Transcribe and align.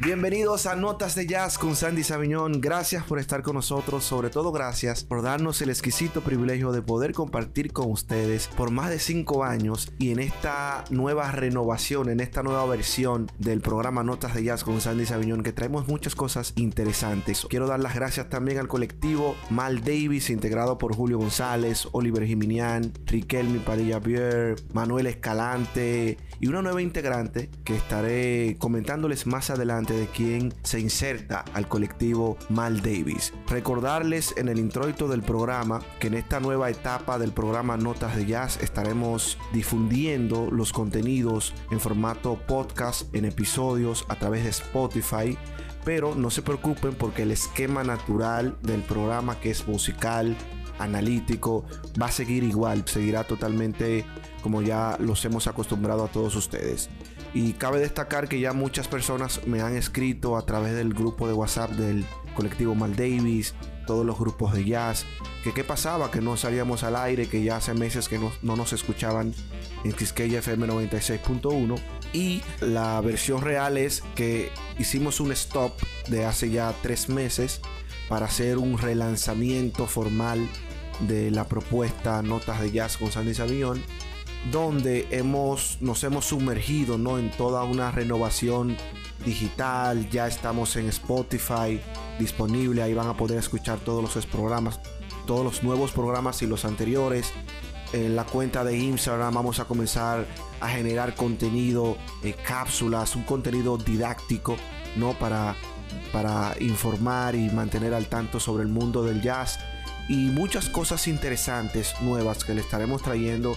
bienvenidos 0.00 0.66
a 0.66 0.74
Notas 0.74 1.14
de 1.14 1.26
Jazz 1.26 1.58
con 1.58 1.76
Sandy 1.76 2.02
Sabiñón. 2.02 2.60
Gracias 2.60 3.04
por 3.04 3.18
estar 3.18 3.42
con 3.42 3.54
nosotros, 3.54 4.04
sobre 4.04 4.30
todo 4.30 4.50
gracias 4.52 5.04
por 5.04 5.22
darnos 5.22 5.62
el 5.62 5.70
exquisito 5.70 6.20
privilegio 6.20 6.72
de 6.72 6.82
poder 6.82 7.12
compartir 7.12 7.72
con 7.72 7.90
ustedes 7.90 8.48
por 8.48 8.70
más 8.70 8.90
de 8.90 8.98
cinco 8.98 9.44
años 9.44 9.92
y 9.98 10.10
en 10.10 10.18
esta 10.18 10.84
nueva 10.90 11.30
renovación, 11.30 12.08
en 12.08 12.20
esta 12.20 12.42
nueva 12.42 12.66
versión 12.66 13.30
del 13.38 13.60
programa 13.60 14.02
Notas 14.02 14.34
de 14.34 14.44
Jazz 14.44 14.64
con 14.64 14.80
Sandy 14.80 15.06
Sabiñón, 15.06 15.42
que 15.42 15.52
traemos 15.52 15.86
muchas 15.86 16.14
cosas 16.14 16.52
interesantes. 16.56 17.46
Quiero 17.48 17.66
dar 17.66 17.80
las 17.80 17.94
gracias 17.94 18.28
también 18.28 18.58
al 18.58 18.68
colectivo 18.68 19.36
Mal 19.50 19.80
Davis, 19.80 20.30
integrado 20.30 20.78
por 20.78 20.94
Julio 20.94 21.18
González, 21.18 21.88
Oliver 21.92 22.26
Jiminián, 22.26 22.92
Riquelme 23.06 23.60
Padilla 23.60 23.98
Bier, 23.98 24.56
Manuel 24.72 25.06
Escalante 25.06 26.18
y 26.40 26.48
una 26.48 26.62
nueva 26.62 26.82
integrante 26.82 27.50
que 27.64 27.76
estaré 27.76 28.56
comentándoles 28.58 29.26
más 29.26 29.50
adelante 29.50 29.94
de 29.94 30.06
quién 30.06 30.52
se 30.62 30.80
inserta 30.80 31.44
al 31.54 31.68
colectivo 31.68 32.36
Mal 32.48 32.82
Davis. 32.82 33.32
Recordarles 33.48 34.34
en 34.36 34.48
el 34.48 34.58
introito 34.58 35.08
del 35.08 35.22
programa 35.22 35.80
que 36.00 36.08
en 36.08 36.14
esta 36.14 36.40
nueva 36.40 36.70
etapa 36.70 37.18
del 37.18 37.32
programa 37.32 37.76
Notas 37.76 38.16
de 38.16 38.26
Jazz 38.26 38.58
estaremos 38.62 39.38
difundiendo 39.52 40.50
los 40.50 40.72
contenidos 40.72 41.54
en 41.70 41.80
formato 41.80 42.38
podcast, 42.46 43.14
en 43.14 43.24
episodios 43.24 44.04
a 44.08 44.16
través 44.16 44.44
de 44.44 44.50
Spotify 44.50 45.38
pero 45.84 46.14
no 46.14 46.30
se 46.30 46.42
preocupen 46.42 46.94
porque 46.94 47.22
el 47.22 47.30
esquema 47.30 47.84
natural 47.84 48.56
del 48.62 48.80
programa 48.80 49.38
que 49.38 49.50
es 49.50 49.68
musical, 49.68 50.34
analítico, 50.78 51.64
va 52.00 52.06
a 52.06 52.10
seguir 52.10 52.42
igual, 52.42 52.84
seguirá 52.86 53.24
totalmente 53.24 54.04
como 54.44 54.60
ya 54.60 54.98
los 55.00 55.24
hemos 55.24 55.46
acostumbrado 55.46 56.04
a 56.04 56.08
todos 56.08 56.36
ustedes. 56.36 56.90
Y 57.32 57.54
cabe 57.54 57.80
destacar 57.80 58.28
que 58.28 58.40
ya 58.40 58.52
muchas 58.52 58.88
personas 58.88 59.40
me 59.46 59.62
han 59.62 59.74
escrito 59.74 60.36
a 60.36 60.44
través 60.44 60.74
del 60.74 60.92
grupo 60.92 61.26
de 61.26 61.32
WhatsApp 61.32 61.70
del 61.70 62.04
colectivo 62.36 62.74
Mal 62.74 62.94
Davis, 62.94 63.54
todos 63.86 64.04
los 64.04 64.18
grupos 64.18 64.52
de 64.52 64.66
jazz, 64.66 65.06
que 65.42 65.54
qué 65.54 65.64
pasaba, 65.64 66.10
que 66.10 66.20
no 66.20 66.36
salíamos 66.36 66.84
al 66.84 66.94
aire, 66.94 67.26
que 67.26 67.42
ya 67.42 67.56
hace 67.56 67.72
meses 67.72 68.06
que 68.06 68.18
no, 68.18 68.32
no 68.42 68.54
nos 68.54 68.74
escuchaban 68.74 69.32
en 69.82 69.92
Quisqueya 69.94 70.40
FM 70.40 70.66
96.1. 70.66 71.80
Y 72.12 72.42
la 72.60 73.00
versión 73.00 73.40
real 73.40 73.78
es 73.78 74.02
que 74.14 74.50
hicimos 74.78 75.20
un 75.20 75.32
stop 75.32 75.72
de 76.08 76.26
hace 76.26 76.50
ya 76.50 76.74
tres 76.82 77.08
meses 77.08 77.62
para 78.10 78.26
hacer 78.26 78.58
un 78.58 78.76
relanzamiento 78.76 79.86
formal 79.86 80.46
de 81.00 81.30
la 81.30 81.48
propuesta 81.48 82.20
Notas 82.20 82.60
de 82.60 82.72
Jazz 82.72 82.98
con 82.98 83.10
Sandy 83.10 83.32
Sabión 83.32 83.82
donde 84.50 85.06
hemos, 85.10 85.78
nos 85.80 86.04
hemos 86.04 86.26
sumergido 86.26 86.98
¿no? 86.98 87.18
en 87.18 87.30
toda 87.30 87.64
una 87.64 87.90
renovación 87.90 88.76
digital. 89.24 90.08
Ya 90.10 90.26
estamos 90.26 90.76
en 90.76 90.88
Spotify 90.88 91.80
disponible, 92.18 92.82
ahí 92.82 92.94
van 92.94 93.08
a 93.08 93.16
poder 93.16 93.38
escuchar 93.38 93.78
todos 93.80 94.14
los 94.14 94.26
programas, 94.26 94.80
todos 95.26 95.44
los 95.44 95.62
nuevos 95.62 95.92
programas 95.92 96.42
y 96.42 96.46
los 96.46 96.64
anteriores. 96.64 97.32
En 97.92 98.16
la 98.16 98.24
cuenta 98.24 98.64
de 98.64 98.76
Instagram 98.76 99.34
vamos 99.34 99.60
a 99.60 99.66
comenzar 99.66 100.26
a 100.60 100.68
generar 100.68 101.14
contenido, 101.14 101.96
eh, 102.22 102.34
cápsulas, 102.46 103.14
un 103.14 103.22
contenido 103.22 103.78
didáctico, 103.78 104.56
¿no? 104.96 105.12
Para, 105.12 105.54
para 106.12 106.56
informar 106.58 107.36
y 107.36 107.50
mantener 107.50 107.94
al 107.94 108.06
tanto 108.06 108.40
sobre 108.40 108.64
el 108.64 108.68
mundo 108.68 109.04
del 109.04 109.22
jazz 109.22 109.60
y 110.08 110.16
muchas 110.30 110.68
cosas 110.68 111.06
interesantes 111.08 111.94
nuevas 112.00 112.44
que 112.44 112.54
le 112.54 112.60
estaremos 112.60 113.02
trayendo 113.02 113.56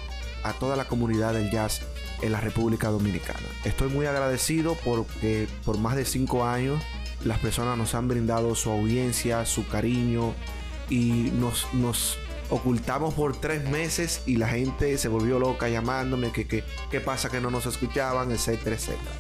a 0.50 0.54
toda 0.54 0.76
la 0.76 0.88
comunidad 0.88 1.34
del 1.34 1.52
jazz 1.52 1.82
en 2.22 2.32
la 2.32 2.42
República 2.42 2.90
Dominicana. 2.90 3.48
Estoy 3.64 3.90
muy 3.90 4.06
agradecido 4.06 4.78
porque 4.84 5.48
por 5.66 5.78
más 5.78 5.96
de 5.96 6.06
cinco 6.06 6.46
años 6.46 6.82
las 7.24 7.40
personas 7.40 7.78
nos 7.78 7.96
han 7.96 8.08
brindado 8.08 8.56
su 8.56 8.72
audiencia, 8.72 9.46
su 9.46 9.68
cariño 9.68 10.34
y 10.90 11.32
nos, 11.34 11.74
nos 11.74 12.18
ocultamos 12.50 13.14
por 13.14 13.36
tres 13.36 13.70
meses 13.70 14.22
y 14.26 14.38
la 14.38 14.48
gente 14.48 14.98
se 14.98 15.08
volvió 15.08 15.40
loca 15.40 15.68
llamándome 15.70 16.32
que 16.32 16.48
qué 16.48 17.02
pasa 17.02 17.30
que 17.30 17.42
no 17.42 17.52
nos 17.52 17.66
escuchaban, 17.66 18.32
etcétera, 18.32 18.76
etcétera. 18.76 19.12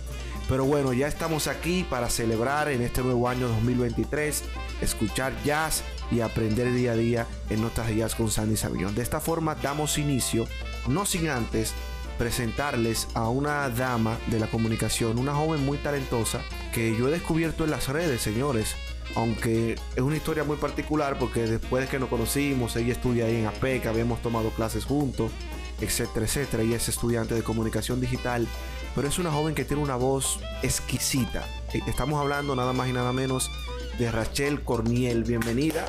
Pero 0.47 0.63
bueno, 0.63 0.93
ya 0.93 1.07
estamos 1.07 1.47
aquí 1.47 1.85
para 1.89 2.09
celebrar 2.09 2.69
en 2.69 2.81
este 2.81 3.01
nuevo 3.01 3.27
año 3.27 3.49
2023, 3.49 4.43
escuchar 4.81 5.33
jazz 5.43 5.83
y 6.09 6.21
aprender 6.21 6.73
día 6.73 6.93
a 6.93 6.95
día 6.95 7.27
en 7.49 7.61
Notas 7.61 7.87
de 7.87 7.97
Jazz 7.97 8.15
con 8.15 8.31
Sandy 8.31 8.55
Sabión. 8.55 8.95
De 8.95 9.01
esta 9.01 9.19
forma 9.19 9.55
damos 9.55 9.97
inicio, 9.97 10.47
no 10.87 11.05
sin 11.05 11.29
antes 11.29 11.73
presentarles 12.17 13.07
a 13.13 13.29
una 13.29 13.69
dama 13.69 14.17
de 14.27 14.39
la 14.39 14.47
comunicación, 14.47 15.19
una 15.19 15.35
joven 15.35 15.65
muy 15.65 15.77
talentosa 15.77 16.41
que 16.73 16.95
yo 16.97 17.07
he 17.07 17.11
descubierto 17.11 17.63
en 17.63 17.71
las 17.71 17.87
redes, 17.87 18.21
señores. 18.21 18.75
Aunque 19.15 19.75
es 19.95 20.01
una 20.01 20.17
historia 20.17 20.43
muy 20.43 20.57
particular 20.57 21.17
porque 21.17 21.41
después 21.41 21.85
de 21.85 21.89
que 21.89 21.99
nos 21.99 22.09
conocimos, 22.09 22.75
ella 22.75 22.91
estudia 22.91 23.25
ahí 23.25 23.37
en 23.37 23.47
APEC, 23.47 23.85
habíamos 23.85 24.21
tomado 24.21 24.49
clases 24.49 24.85
juntos, 24.85 25.31
etcétera, 25.79 26.25
etcétera. 26.25 26.63
y 26.63 26.73
es 26.73 26.89
estudiante 26.89 27.33
de 27.33 27.41
comunicación 27.41 28.01
digital, 28.01 28.47
pero 28.95 29.07
es 29.07 29.17
una 29.17 29.31
joven 29.31 29.55
que 29.55 29.63
tiene 29.63 29.81
una 29.81 29.95
voz 29.95 30.39
exquisita. 30.61 31.45
Estamos 31.87 32.19
hablando 32.19 32.55
nada 32.55 32.73
más 32.73 32.89
y 32.89 32.93
nada 32.93 33.13
menos 33.13 33.49
de 33.97 34.11
Rachel 34.11 34.61
Corniel. 34.63 35.23
Bienvenida 35.23 35.85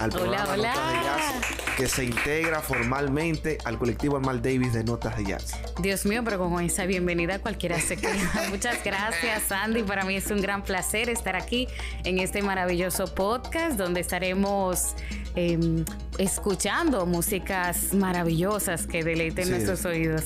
al 0.00 0.10
programa 0.10 0.52
hola. 0.52 0.74
Notas 0.74 0.92
de 0.92 0.98
Jazz, 1.04 1.76
que 1.76 1.86
se 1.88 2.04
integra 2.04 2.60
formalmente 2.60 3.58
al 3.64 3.78
colectivo 3.78 4.16
Amal 4.18 4.42
Davis 4.42 4.72
de 4.74 4.84
Notas 4.84 5.16
de 5.16 5.24
Jazz. 5.24 5.52
Dios 5.80 6.04
mío, 6.04 6.22
pero 6.24 6.38
con 6.38 6.62
esa 6.62 6.84
bienvenida 6.86 7.38
cualquiera 7.38 7.80
se 7.80 7.96
queda. 7.96 8.14
Muchas 8.50 8.82
gracias, 8.84 9.44
Sandy. 9.44 9.82
Para 9.82 10.04
mí 10.04 10.16
es 10.16 10.26
un 10.30 10.40
gran 10.40 10.62
placer 10.62 11.08
estar 11.08 11.36
aquí 11.36 11.66
en 12.04 12.18
este 12.18 12.42
maravilloso 12.42 13.06
podcast 13.14 13.78
donde 13.78 14.00
estaremos 14.00 14.94
eh, 15.34 15.84
escuchando 16.18 17.06
músicas 17.06 17.94
maravillosas 17.94 18.86
que 18.86 19.02
deleiten 19.04 19.44
Sí. 19.46 19.50
nuestros 19.50 19.84
oídos. 19.84 20.24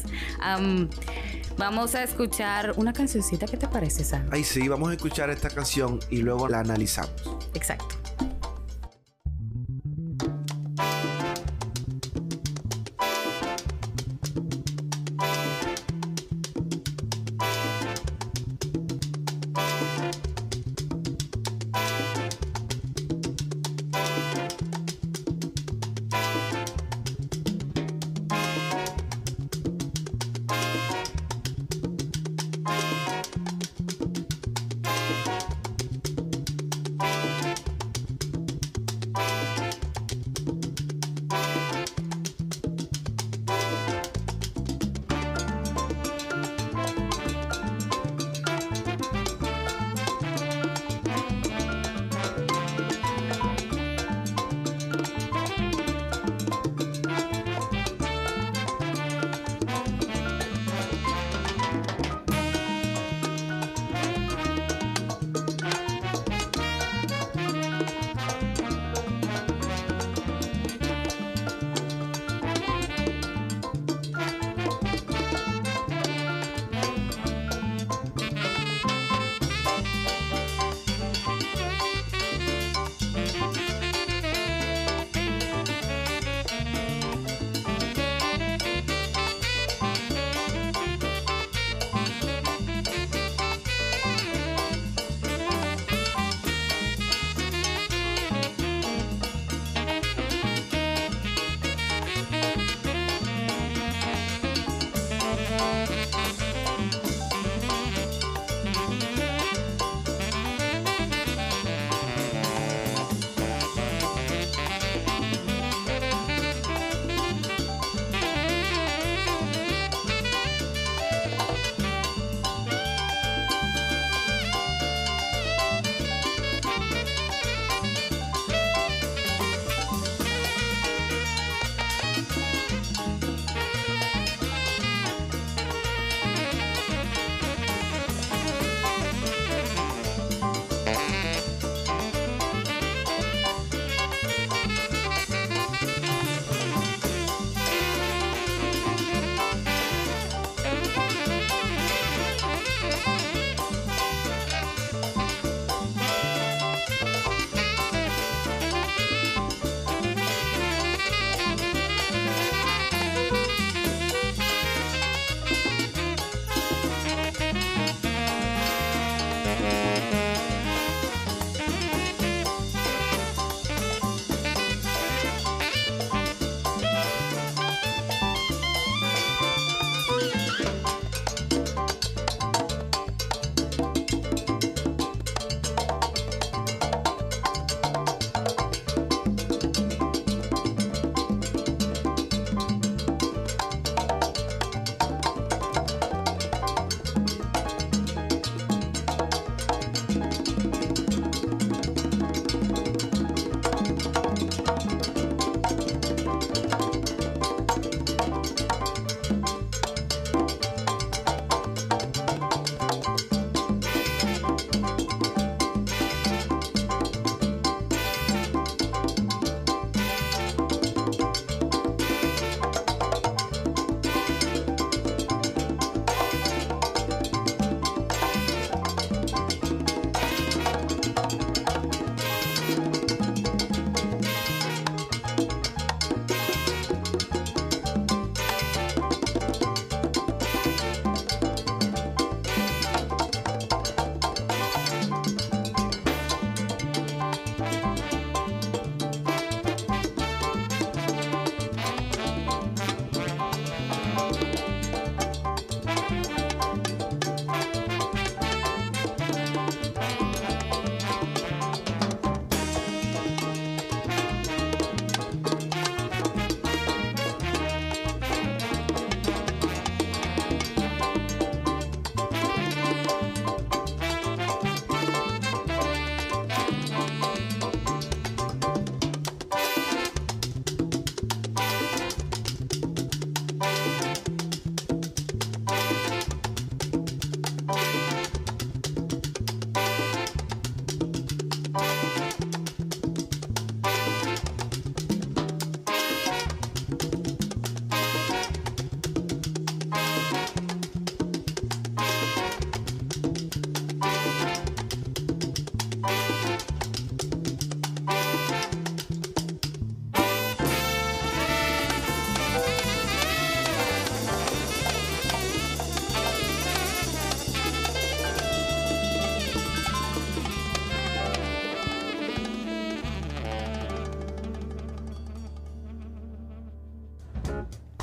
Vamos 1.61 1.95
a 1.95 2.03
escuchar 2.03 2.73
una 2.77 2.93
cancioncita. 2.95 3.47
¿Qué 3.47 3.59
te 3.59 3.69
parece, 3.69 4.03
Sandy? 4.03 4.35
Ahí 4.35 4.45
sí, 4.45 4.67
vamos 4.67 4.91
a 4.91 4.95
escuchar 4.95 5.29
esta 5.29 5.51
canción 5.51 6.01
y 6.09 6.23
luego 6.23 6.49
la 6.49 6.61
analizamos. 6.61 7.13
Exacto. 7.53 8.10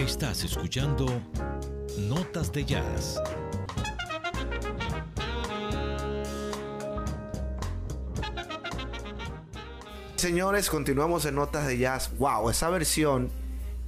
Estás 0.08 0.46
escuchando 0.46 1.06
Notas 2.08 2.54
de 2.54 2.64
Jazz. 2.64 3.22
Señores, 10.16 10.70
continuamos 10.70 11.26
en 11.26 11.36
Notas 11.36 11.68
de 11.68 11.78
Jazz. 11.78 12.18
Wow, 12.18 12.50
esa 12.50 12.70
versión 12.70 13.30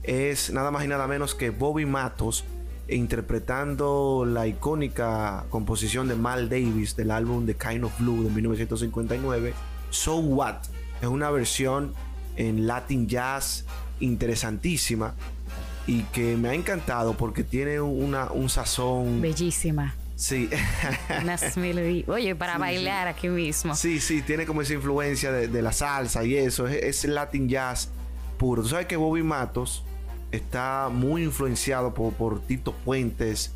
es 0.03 0.51
nada 0.51 0.71
más 0.71 0.83
y 0.83 0.89
nada 0.89 1.07
menos 1.07 1.35
que 1.35 1.51
Bobby 1.51 1.85
Matos 1.85 2.43
interpretando 2.89 4.25
la 4.27 4.45
icónica 4.45 5.45
composición 5.49 6.09
de 6.09 6.15
Mal 6.15 6.49
Davis 6.49 6.97
del 6.97 7.11
álbum 7.11 7.45
The 7.45 7.55
Kind 7.55 7.85
of 7.85 7.97
Blue 7.97 8.25
de 8.25 8.29
1959, 8.29 9.53
So 9.89 10.17
What. 10.17 10.57
Es 11.01 11.07
una 11.07 11.31
versión 11.31 11.93
en 12.35 12.67
Latin 12.67 13.07
Jazz 13.07 13.63
interesantísima 14.01 15.15
y 15.89 16.03
que 16.13 16.37
me 16.37 16.49
ha 16.49 16.53
encantado 16.53 17.17
porque 17.17 17.43
tiene 17.43 17.81
una, 17.81 18.31
un 18.31 18.47
sazón... 18.47 19.21
Bellísima. 19.21 19.95
Sí. 20.15 20.47
Unas 21.23 21.57
Oye, 22.07 22.35
para 22.35 22.59
bailar 22.59 23.07
aquí 23.07 23.27
mismo. 23.27 23.75
Sí, 23.75 23.99
sí, 23.99 24.21
tiene 24.21 24.45
como 24.45 24.61
esa 24.61 24.73
influencia 24.75 25.31
de, 25.31 25.61
la 25.63 25.71
salsa 25.71 26.23
y 26.23 26.35
eso. 26.35 26.67
Es, 26.67 27.03
es, 27.03 27.05
Latin 27.05 27.49
Jazz 27.49 27.89
puro. 28.37 28.61
Tú 28.61 28.69
sabes 28.69 28.85
que 28.85 28.97
Bobby 28.97 29.23
Matos 29.23 29.83
está 30.31 30.89
muy 30.91 31.23
influenciado 31.23 31.91
por, 31.95 32.39
Tito 32.41 32.73
Puentes 32.73 33.53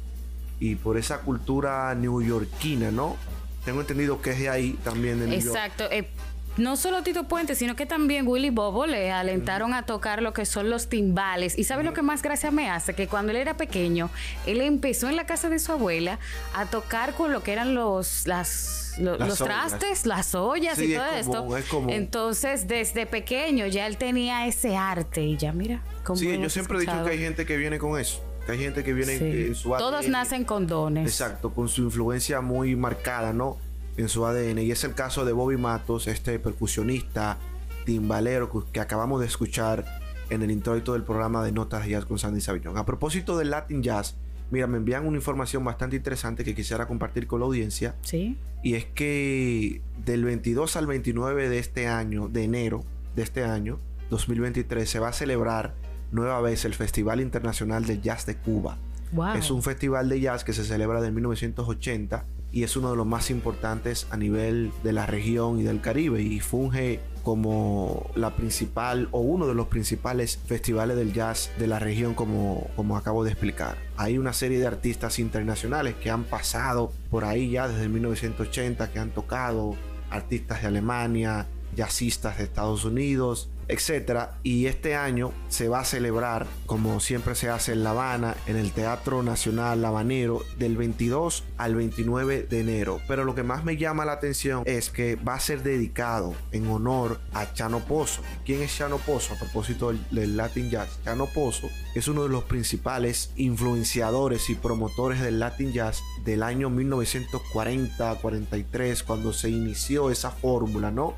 y 0.60 0.74
por 0.74 0.98
esa 0.98 1.20
cultura 1.20 1.94
neoyorquina, 1.94 2.90
¿no? 2.90 3.16
Tengo 3.64 3.82
entendido 3.82 4.24
que 4.24 4.32
es 4.32 4.40
de 4.40 4.50
ahí 4.50 4.80
también 4.84 5.20
de 5.20 5.28
New 5.28 5.36
Exacto. 5.36 5.84
Eh, 5.92 6.10
no 6.58 6.78
solo 6.78 7.02
Tito 7.02 7.24
Puente, 7.24 7.56
sino 7.56 7.76
que 7.76 7.86
también 7.86 8.28
Willy 8.28 8.50
Bobo 8.50 8.86
le 8.86 9.12
alentaron 9.12 9.74
a 9.74 9.86
tocar 9.86 10.22
lo 10.22 10.34
que 10.34 10.46
son 10.46 10.70
los 10.70 10.88
timbales. 10.88 11.58
¿Y 11.58 11.64
sabe 11.64 11.84
lo 11.84 11.94
que 11.94 12.02
más 12.02 12.22
gracia 12.22 12.52
me 12.52 12.70
hace? 12.70 12.94
Que 12.94 13.08
cuando 13.08 13.32
él 13.32 13.38
era 13.38 13.58
pequeño, 13.58 14.10
él 14.46 14.62
empezó 14.62 15.10
en 15.10 15.16
la 15.16 15.26
casa 15.26 15.50
de 15.50 15.60
su 15.60 15.72
abuela 15.72 16.20
a 16.54 16.66
tocar 16.66 17.14
con 17.14 17.32
lo 17.32 17.42
que 17.42 17.54
eran 17.54 17.74
los, 17.74 18.28
las, 18.28 18.96
los 19.00 19.38
trastes, 19.40 20.06
las 20.06 20.36
ollas 20.36 20.80
y 20.80 20.94
todo 20.94 21.56
esto. 21.56 21.90
Entonces, 21.90 22.68
desde 22.68 23.06
pequeño 23.06 23.66
ya 23.68 23.88
él 23.88 23.98
tenía 23.98 24.46
ese 24.46 24.76
arte 24.76 25.24
y 25.24 25.38
ya 25.38 25.54
mira. 25.54 25.82
Cómo 26.04 26.18
sí, 26.18 26.38
yo 26.38 26.50
siempre 26.50 26.78
he 26.78 26.82
dicho 26.82 27.04
que 27.04 27.12
hay 27.12 27.20
gente 27.20 27.46
que 27.46 27.58
viene 27.58 27.80
con 27.80 28.00
eso. 28.00 28.24
Que 28.46 28.52
hay 28.52 28.60
gente 28.60 28.84
que 28.84 28.94
viene 28.94 29.16
en 29.16 29.56
su 29.56 29.70
Todos 29.70 30.08
nacen 30.10 30.44
con 30.44 30.68
dones. 30.68 31.08
Exacto, 31.08 31.54
con 31.54 31.70
su 31.70 31.84
influencia 31.84 32.42
muy 32.42 32.76
marcada, 32.76 33.32
¿no? 33.32 33.58
En 33.98 34.10
su 34.10 34.26
ADN. 34.26 34.60
Y 34.60 34.72
es 34.72 34.84
el 34.84 34.94
caso 34.94 35.26
de 35.26 35.34
Bobby 35.34 35.58
Matos, 35.58 36.08
este 36.08 36.40
percusionista, 36.40 37.38
timbalero 37.86 38.50
que 38.72 38.80
acabamos 38.80 39.20
de 39.20 39.28
escuchar 39.28 39.86
en 40.30 40.42
el 40.42 40.52
introito 40.52 40.94
del 40.94 41.04
programa 41.04 41.44
de 41.44 41.52
Notas 41.52 41.84
de 41.84 41.92
Jazz 41.92 42.06
con 42.06 42.18
Sandy 42.18 42.42
Sabiñón. 42.42 42.78
A 42.78 42.86
propósito 42.86 43.38
del 43.38 43.52
Latin 43.52 43.84
Jazz, 43.84 44.16
mira, 44.52 44.68
me 44.68 44.78
envían 44.78 45.06
una 45.06 45.18
información 45.18 45.64
bastante 45.64 45.96
interesante 45.96 46.44
que 46.44 46.56
quisiera 46.56 46.88
compartir 46.88 47.28
con 47.28 47.40
la 47.40 47.46
audiencia. 47.46 47.96
Sí. 48.02 48.38
Y 48.64 48.76
es 48.76 48.86
que 48.86 49.82
del 50.06 50.24
22 50.24 50.76
al 50.78 50.88
29 50.88 51.50
de 51.50 51.60
este 51.60 51.88
año, 51.88 52.30
de 52.30 52.44
enero 52.44 52.84
de 53.16 53.24
este 53.24 53.44
año, 53.44 53.80
2023, 54.10 54.90
se 54.90 55.00
va 55.00 55.10
a 55.10 55.14
celebrar 55.14 55.76
nueva 56.12 56.40
vez 56.42 56.64
el 56.66 56.74
Festival 56.74 57.20
Internacional 57.20 57.86
de 57.86 58.00
Jazz 58.00 58.26
de 58.26 58.38
Cuba. 58.38 58.78
Wow. 59.14 59.36
Es 59.36 59.52
un 59.52 59.62
festival 59.62 60.10
de 60.10 60.20
jazz 60.20 60.44
que 60.44 60.54
se 60.54 60.64
celebra 60.64 61.00
desde 61.00 61.14
1980 61.14 62.26
y 62.52 62.64
es 62.64 62.78
uno 62.78 62.92
de 62.92 62.96
los 62.96 63.08
más 63.08 63.32
importantes 63.32 64.06
a 64.12 64.18
nivel 64.18 64.72
de 64.84 64.94
la 64.94 65.08
región 65.08 65.60
y 65.60 65.64
del 65.64 65.82
Caribe 65.82 66.22
y 66.22 66.40
funge 66.40 67.00
como 67.24 68.12
la 68.16 68.36
principal 68.36 69.08
o 69.12 69.22
uno 69.22 69.48
de 69.48 69.56
los 69.56 69.68
principales 69.68 70.38
festivales 70.46 70.98
del 70.98 71.14
jazz 71.14 71.50
de 71.58 71.68
la 71.68 71.80
región 71.80 72.14
como, 72.14 72.68
como 72.76 72.98
acabo 72.98 73.24
de 73.24 73.32
explicar. 73.32 73.78
Hay 73.98 74.18
una 74.18 74.34
serie 74.34 74.60
de 74.60 74.68
artistas 74.68 75.20
internacionales 75.20 75.96
que 75.96 76.12
han 76.12 76.26
pasado 76.26 76.92
por 77.10 77.24
ahí 77.24 77.52
ya 77.52 77.68
desde 77.68 77.90
1980, 77.90 78.92
que 78.92 79.00
han 79.00 79.12
tocado 79.12 79.76
artistas 80.12 80.62
de 80.62 80.68
Alemania, 80.68 81.48
jazzistas 81.76 82.38
de 82.38 82.44
Estados 82.44 82.86
Unidos, 82.86 83.50
etcétera. 83.68 84.38
Y 84.44 84.68
este 84.68 84.96
año 84.96 85.32
se 85.50 85.70
va 85.70 85.82
a 85.82 85.86
celebrar, 85.86 86.48
como 86.66 87.00
siempre 87.00 87.36
se 87.36 87.50
hace 87.50 87.74
en 87.74 87.84
La 87.84 87.92
Habana, 87.92 88.36
en 88.48 88.58
el 88.58 88.72
Teatro 88.72 89.22
Nacional 89.24 89.84
Habanero, 89.86 90.42
del 90.58 90.78
22 90.78 91.44
al 91.58 91.76
29 91.76 92.44
de 92.44 92.60
enero. 92.60 93.00
Pero 93.08 93.24
lo 93.24 93.36
que 93.36 93.44
más 93.44 93.64
me 93.64 93.78
llama 93.78 94.06
la 94.06 94.14
atención 94.14 94.64
es 94.66 94.90
que 94.90 95.16
va 95.16 95.36
a 95.36 95.40
ser 95.40 95.62
dedicado 95.64 96.34
en 96.52 96.68
honor 96.68 97.20
a 97.34 97.54
Chano 97.54 97.80
Pozo. 97.80 98.22
¿Quién 98.46 98.62
es 98.62 98.76
Chano 98.76 98.98
Pozo? 98.98 99.34
A 99.34 99.38
propósito 99.38 99.94
del, 100.12 100.38
Latin 100.38 100.70
Jazz. 100.70 101.00
Chano 101.04 101.26
Pozo 101.28 101.70
es 101.96 102.08
uno 102.08 102.24
de 102.24 102.30
los 102.30 102.46
principales 102.46 103.32
influenciadores 103.36 104.50
y 104.50 104.56
promotores 104.56 105.22
del 105.22 105.40
Latin 105.40 105.74
Jazz 105.74 106.02
del 106.24 106.44
año 106.44 106.70
1940-43, 106.70 109.04
cuando 109.04 109.34
se 109.34 109.50
inició 109.50 110.10
esa 110.10 110.32
fórmula, 110.32 110.92
¿no? 110.92 111.16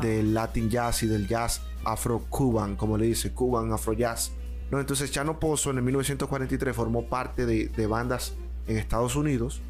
Del 0.00 0.32
Latin 0.32 0.70
Jazz 0.70 1.02
y 1.02 1.06
del 1.06 1.28
Jazz 1.28 1.60
afro-cuban, 1.86 2.76
como 2.76 2.98
le 2.98 3.06
dice, 3.06 3.32
cuban 3.32 3.72
afro-jazz. 3.72 4.32
¿no? 4.70 4.80
Entonces 4.80 5.10
Chano 5.10 5.38
Pozo 5.38 5.70
en 5.70 5.78
el 5.78 5.84
1943 5.84 6.74
formó 6.74 7.06
parte 7.06 7.46
de, 7.46 7.86
bandas 7.86 8.34
en 8.66 8.76
Estados 8.76 9.16
Unidos, 9.16 9.60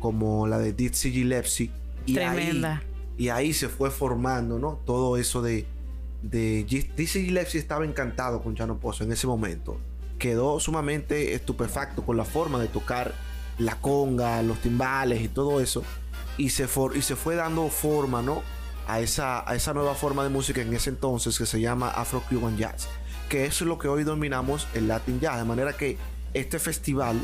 como 0.00 0.46
la 0.46 0.58
de 0.58 0.72
Dizzy 0.72 1.12
Gillespie. 1.12 1.70
Y 2.06 2.14
Tremenda. 2.14 2.78
Ahí, 2.78 3.24
y 3.24 3.28
ahí 3.28 3.52
se 3.52 3.68
fue 3.68 3.90
formando, 3.90 4.58
¿no? 4.58 4.80
Todo 4.84 5.16
eso 5.16 5.42
de... 5.42 5.66
de 6.22 6.64
Dizzy 6.64 7.24
Gillespie 7.24 7.60
estaba 7.60 7.84
encantado 7.84 8.42
con 8.42 8.54
Chano 8.54 8.78
Pozo 8.78 9.04
en 9.04 9.12
ese 9.12 9.26
momento. 9.26 9.78
Quedó 10.18 10.58
sumamente 10.60 11.34
estupefacto 11.34 12.04
con 12.04 12.16
la 12.16 12.24
forma 12.24 12.58
de 12.58 12.68
tocar 12.68 13.14
la 13.58 13.80
conga, 13.80 14.42
los 14.42 14.60
timbales 14.60 15.20
y 15.20 15.28
todo 15.28 15.60
eso. 15.60 15.82
Y 16.38 16.50
se, 16.50 16.66
y 16.94 17.02
se 17.02 17.16
fue 17.16 17.34
dando 17.34 17.68
forma, 17.68 18.22
¿no? 18.22 18.42
A 18.86 19.00
esa, 19.00 19.48
a 19.48 19.54
esa 19.54 19.74
nueva 19.74 19.94
forma 19.94 20.22
de 20.22 20.28
música 20.28 20.62
en 20.62 20.72
ese 20.74 20.90
entonces 20.90 21.38
que 21.38 21.46
se 21.46 21.60
llama 21.60 21.90
Afro-Cuban 21.90 22.56
Jazz, 22.56 22.88
que 23.28 23.44
es 23.44 23.60
lo 23.60 23.78
que 23.78 23.88
hoy 23.88 24.04
dominamos 24.04 24.66
el 24.74 24.88
Latin 24.88 25.20
Jazz, 25.20 25.38
de 25.38 25.44
manera 25.44 25.76
que 25.76 25.98
este 26.34 26.58
festival 26.58 27.18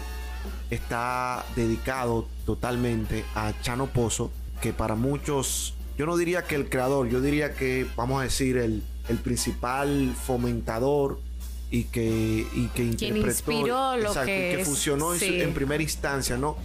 está 0.70 1.44
dedicado 1.54 2.26
totalmente 2.46 3.24
a 3.34 3.52
Chano 3.62 3.86
Pozo, 3.86 4.32
que 4.60 4.72
para 4.72 4.94
muchos, 4.94 5.74
yo 5.96 6.06
no 6.06 6.16
diría 6.16 6.42
que 6.42 6.54
el 6.54 6.68
creador, 6.68 7.08
yo 7.08 7.20
diría 7.20 7.54
que, 7.54 7.86
vamos 7.96 8.20
a 8.20 8.24
decir, 8.24 8.56
el, 8.56 8.82
el 9.08 9.18
principal 9.18 10.14
fomentador 10.26 11.20
y 11.70 11.84
que, 11.84 12.46
y 12.54 12.66
que 12.74 12.84
inspiró 12.84 13.96
lo 13.96 14.12
que, 14.12 14.56
que 14.56 14.64
fusionó 14.64 15.14
en, 15.14 15.54
primera 15.54 15.82
instancia, 15.82 16.36
¿no? 16.36 16.56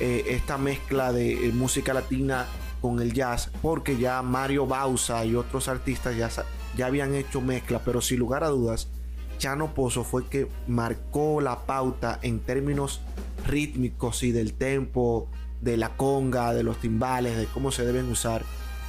Eh, 0.00 0.24
esta 0.30 0.58
mezcla 0.58 1.12
de 1.12 1.48
eh, 1.48 1.52
música 1.52 1.94
latina 1.94 2.46
con 2.84 3.00
el 3.00 3.14
jazz, 3.14 3.50
porque 3.62 3.96
ya 3.96 4.20
Mario 4.20 4.66
Bausa 4.66 5.24
y 5.24 5.36
otros 5.36 5.68
artistas 5.68 6.14
ya, 6.18 6.28
ya 6.76 6.84
habían 6.84 7.14
hecho 7.14 7.40
mezcla, 7.40 7.80
pero 7.82 8.02
sin 8.02 8.18
lugar 8.18 8.44
a 8.44 8.48
dudas, 8.48 8.88
Chano 9.38 9.72
Pozo 9.72 10.04
fue 10.04 10.28
que 10.28 10.48
marcó 10.68 11.40
la 11.40 11.60
pauta 11.60 12.18
en 12.20 12.40
términos 12.40 13.00
rítmicos 13.46 14.22
y 14.22 14.32
del 14.32 14.52
tempo, 14.52 15.30
de 15.62 15.78
la 15.78 15.96
conga, 15.96 16.52
de 16.52 16.62
los 16.62 16.78
timbales, 16.78 17.38
de 17.38 17.46
cómo 17.46 17.70
se 17.70 17.86
deben 17.86 18.10
usar 18.10 18.44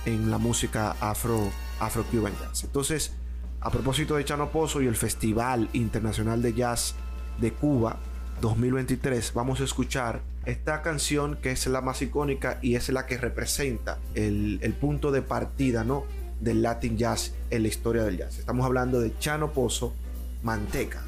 en 0.06 0.30
la 0.30 0.40
música 0.40 0.98
afro, 1.00 1.50
afro 1.80 2.04
cuban 2.04 2.34
jazz. 2.42 2.66
Entonces, 2.66 3.14
a 3.62 3.70
propósito 3.70 4.18
de 4.18 4.26
Chano 4.26 4.50
Pozo 4.52 4.82
y 4.82 4.88
el 4.88 4.98
Festival 4.98 5.70
Internacional 5.72 6.42
de 6.42 6.54
Jazz 6.54 6.96
de 7.40 7.54
Cuba 7.54 7.96
2023, 8.42 9.34
vamos 9.34 9.62
a 9.62 9.64
escuchar 9.64 10.22
esta 10.46 10.82
canción 10.82 11.38
que 11.42 11.52
es 11.52 11.66
la 11.68 11.82
más 11.82 12.02
icónica 12.02 12.60
y 12.62 12.76
es 12.76 12.90
la 12.90 13.06
que 13.06 13.18
representa 13.18 13.98
el, 14.14 14.76
punto 14.80 15.12
de 15.12 15.22
partida 15.22 15.84
¿no? 15.84 16.06
del 16.40 16.62
Latin 16.62 16.98
Jazz 16.98 17.34
en 17.50 17.64
la 17.64 17.68
historia 17.68 18.04
del 18.04 18.18
jazz. 18.18 18.40
Estamos 18.40 18.66
hablando 18.66 19.00
de 19.00 19.18
Chano 19.18 19.52
Pozo, 19.52 19.94
Manteca. 20.44 21.04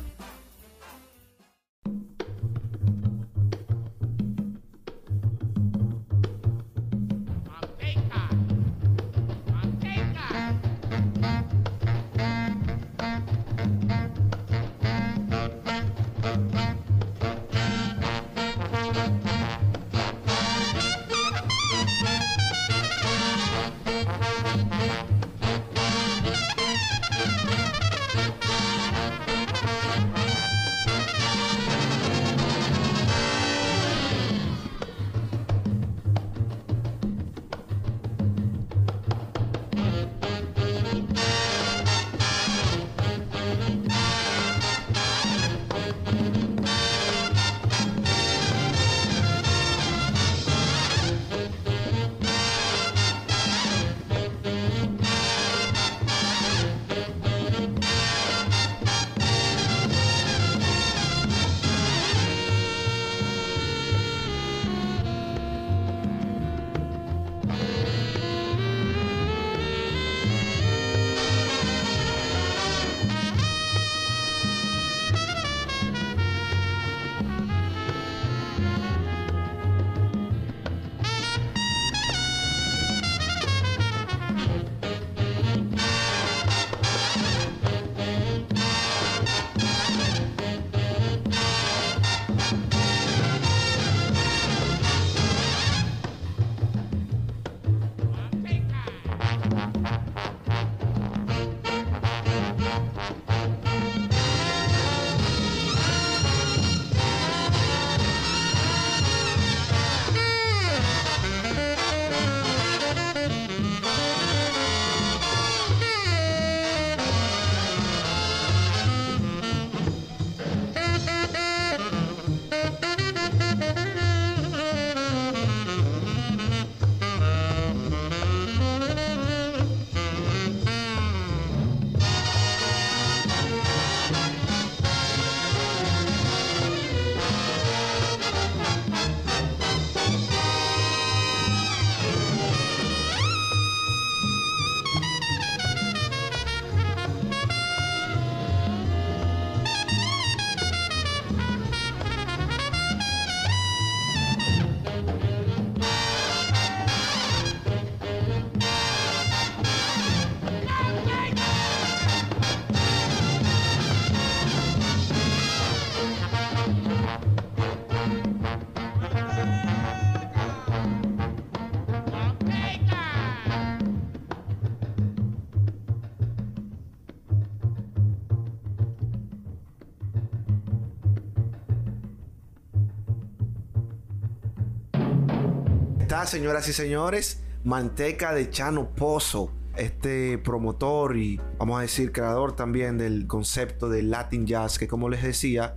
Señoras 186.26 186.68
y 186.68 186.74
señores, 186.74 187.44
Manteca 187.64 188.34
de 188.34 188.50
Chano 188.50 188.90
Pozo, 188.90 189.52
este 189.78 190.40
promotor 190.40 191.16
y 191.16 191.40
vamos 191.60 191.78
a 191.78 191.82
decir 191.82 192.12
creador 192.12 192.56
también 192.56 192.98
del 192.98 193.28
concepto 193.28 193.88
del 193.88 194.10
Latin 194.10 194.48
Jazz, 194.48 194.80
que 194.80 194.88
como 194.88 195.10
les 195.10 195.22
decía, 195.22 195.76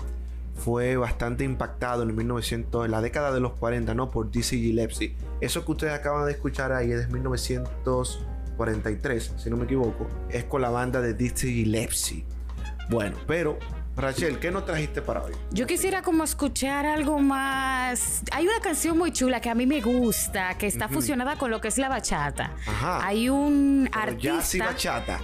fue 0.54 0.96
bastante 0.96 1.44
impactado 1.44 2.04
en 2.04 2.16
1900, 2.16 2.86
en 2.86 2.90
la 2.90 3.02
década 3.02 3.32
de 3.32 3.40
los 3.40 3.52
40, 3.52 3.94
¿no? 3.94 4.10
Por 4.10 4.30
Dizzy 4.30 4.58
Gillespie. 4.60 5.14
Eso 5.40 5.64
que 5.64 5.72
ustedes 5.72 5.92
acaban 5.92 6.26
de 6.26 6.32
escuchar 6.32 6.72
ahí 6.72 6.92
es 6.92 7.06
de 7.06 7.12
1943, 7.12 9.34
si 9.36 9.50
no 9.50 9.56
me 9.56 9.64
equivoco, 9.64 10.06
es 10.30 10.44
con 10.44 10.62
la 10.62 10.70
banda 10.70 11.02
de 11.02 11.14
Dizzy 11.14 11.52
Gillespie. 11.52 12.24
Bueno, 12.88 13.16
pero 13.26 13.58
Rachel, 14.00 14.38
¿qué 14.38 14.50
nos 14.50 14.64
trajiste 14.64 15.02
para 15.02 15.22
hoy? 15.22 15.32
Yo 15.50 15.66
quisiera 15.66 16.02
como 16.02 16.24
escuchar 16.24 16.86
algo 16.86 17.18
más. 17.18 18.22
Hay 18.32 18.46
una 18.46 18.60
canción 18.60 18.96
muy 18.98 19.12
chula 19.12 19.40
que 19.40 19.50
a 19.50 19.54
mí 19.54 19.66
me 19.66 19.80
gusta, 19.80 20.56
que 20.58 20.66
está 20.66 20.88
fusionada 20.88 21.36
con 21.36 21.50
lo 21.50 21.60
que 21.60 21.68
es 21.68 21.78
la 21.78 21.88
bachata. 21.88 22.52
Ajá. 22.66 23.06
Hay 23.06 23.28
un 23.28 23.88
Pero 23.92 24.02
artista. 24.02 24.34
Jazz 24.36 24.54
y 24.54 24.58
bachata. 24.60 25.20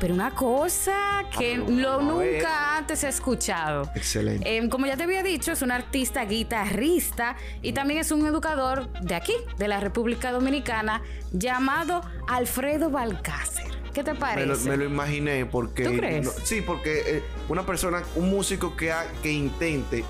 Pero 0.00 0.14
una 0.14 0.30
cosa 0.34 1.24
que 1.36 1.54
Ah, 1.56 1.64
lo 1.68 2.02
nunca 2.02 2.76
antes 2.78 3.02
he 3.04 3.08
escuchado. 3.08 3.90
Excelente. 3.94 4.56
Em, 4.56 4.68
como 4.68 4.86
ya 4.86 4.96
te 4.96 5.02
había 5.02 5.22
dicho, 5.22 5.52
es 5.52 5.62
un 5.62 5.70
artista 5.72 6.24
guitarrista 6.24 7.36
y 7.62 7.72
también 7.72 8.00
es 8.00 8.10
un 8.12 8.26
educador 8.26 8.92
de 9.00 9.14
aquí, 9.14 9.34
de 9.58 9.68
la 9.68 9.80
República 9.80 10.30
Dominicana, 10.32 11.02
llamado 11.32 12.02
Alfredo 12.28 12.90
Balcácer. 12.90 13.79
¿Qué 13.94 14.04
te 14.04 14.12
Me 14.14 14.18
parece? 14.20 14.46
lo, 14.46 14.56
me 14.70 14.76
lo 14.76 14.84
imaginé 14.84 15.46
porque... 15.46 15.84
¿Tú 15.84 15.96
crees? 15.96 16.24
no- 16.26 16.32
sí, 16.44 16.60
porque 16.62 17.02
eh, 17.18 17.22
una 17.48 17.64
persona, 17.66 18.02
un 18.16 18.30
músico 18.30 18.76
que, 18.76 18.92
ha- 18.92 19.06
que 19.22 19.32
intente 19.32 20.04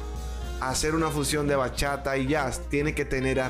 hacer 0.61 0.95
una 0.95 1.09
fusión 1.09 1.47
de 1.47 1.57
bachata 1.57 2.17
y 2.19 2.27
jazz 2.27 2.63
tiene 2.69 2.95
que 2.95 3.05
tener 3.05 3.41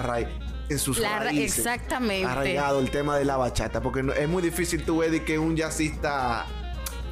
en 0.68 0.78
sus 0.78 0.98
La 0.98 1.18
ra- 1.18 1.24
raíces. 1.24 1.58
exactamente. 1.58 2.24
Arraigado 2.26 2.78
el 2.78 2.90
tema 2.90 3.16
de 3.18 3.24
la 3.24 3.36
bachata, 3.36 3.80
porque 3.82 4.02
no- 4.02 4.12
es 4.12 4.28
muy 4.28 4.42
difícil 4.42 4.84
tú 4.84 4.98
ver 4.98 5.24
que 5.24 5.38
un 5.38 5.56
jazzista... 5.56 6.46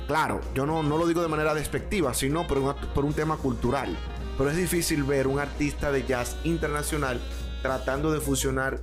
Claro, 0.06 0.40
yo 0.54 0.64
no, 0.64 0.82
no 0.82 0.96
lo 0.96 1.06
digo 1.06 1.20
de 1.20 1.28
manera 1.28 1.52
despectiva, 1.54 2.14
sino 2.14 2.46
por 2.46 2.58
un, 2.58 2.74
por 2.94 3.04
un 3.04 3.12
tema 3.12 3.36
cultural. 3.36 3.94
Pero 4.38 4.50
es 4.50 4.56
difícil 4.56 5.02
ver 5.02 5.26
un 5.26 5.38
artista 5.40 5.90
de 5.92 6.04
jazz 6.06 6.36
internacional 6.44 7.20
tratando 7.60 8.12
de 8.12 8.20
fusionar 8.20 8.80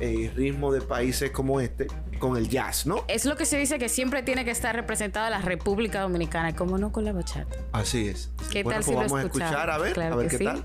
eh, 0.00 0.30
ritmos 0.36 0.74
de 0.74 0.82
países 0.82 1.30
como 1.30 1.60
este 1.60 1.86
con 2.18 2.36
el 2.36 2.48
jazz, 2.48 2.86
¿no? 2.86 3.04
Es 3.08 3.24
lo 3.24 3.36
que 3.36 3.46
se 3.46 3.58
dice 3.58 3.78
que 3.78 3.88
siempre 3.88 4.22
tiene 4.22 4.44
que 4.44 4.50
estar 4.50 4.74
representada 4.74 5.30
la 5.30 5.40
República 5.40 6.00
Dominicana, 6.00 6.54
como 6.54 6.78
no 6.78 6.92
con 6.92 7.04
la 7.04 7.12
bachata. 7.12 7.56
Así 7.72 8.08
es. 8.08 8.30
¿Qué 8.50 8.62
bueno, 8.62 8.76
tal 8.80 8.84
si 8.84 8.90
pues 8.92 8.96
lo 8.96 9.02
vamos 9.02 9.18
a 9.18 9.22
escuchamos? 9.26 9.52
escuchar 9.52 9.70
a 9.70 9.78
ver, 9.78 9.92
Claro 9.94 10.14
a 10.14 10.16
ver 10.18 10.28
qué 10.28 10.38
sí. 10.38 10.44
tal. 10.44 10.64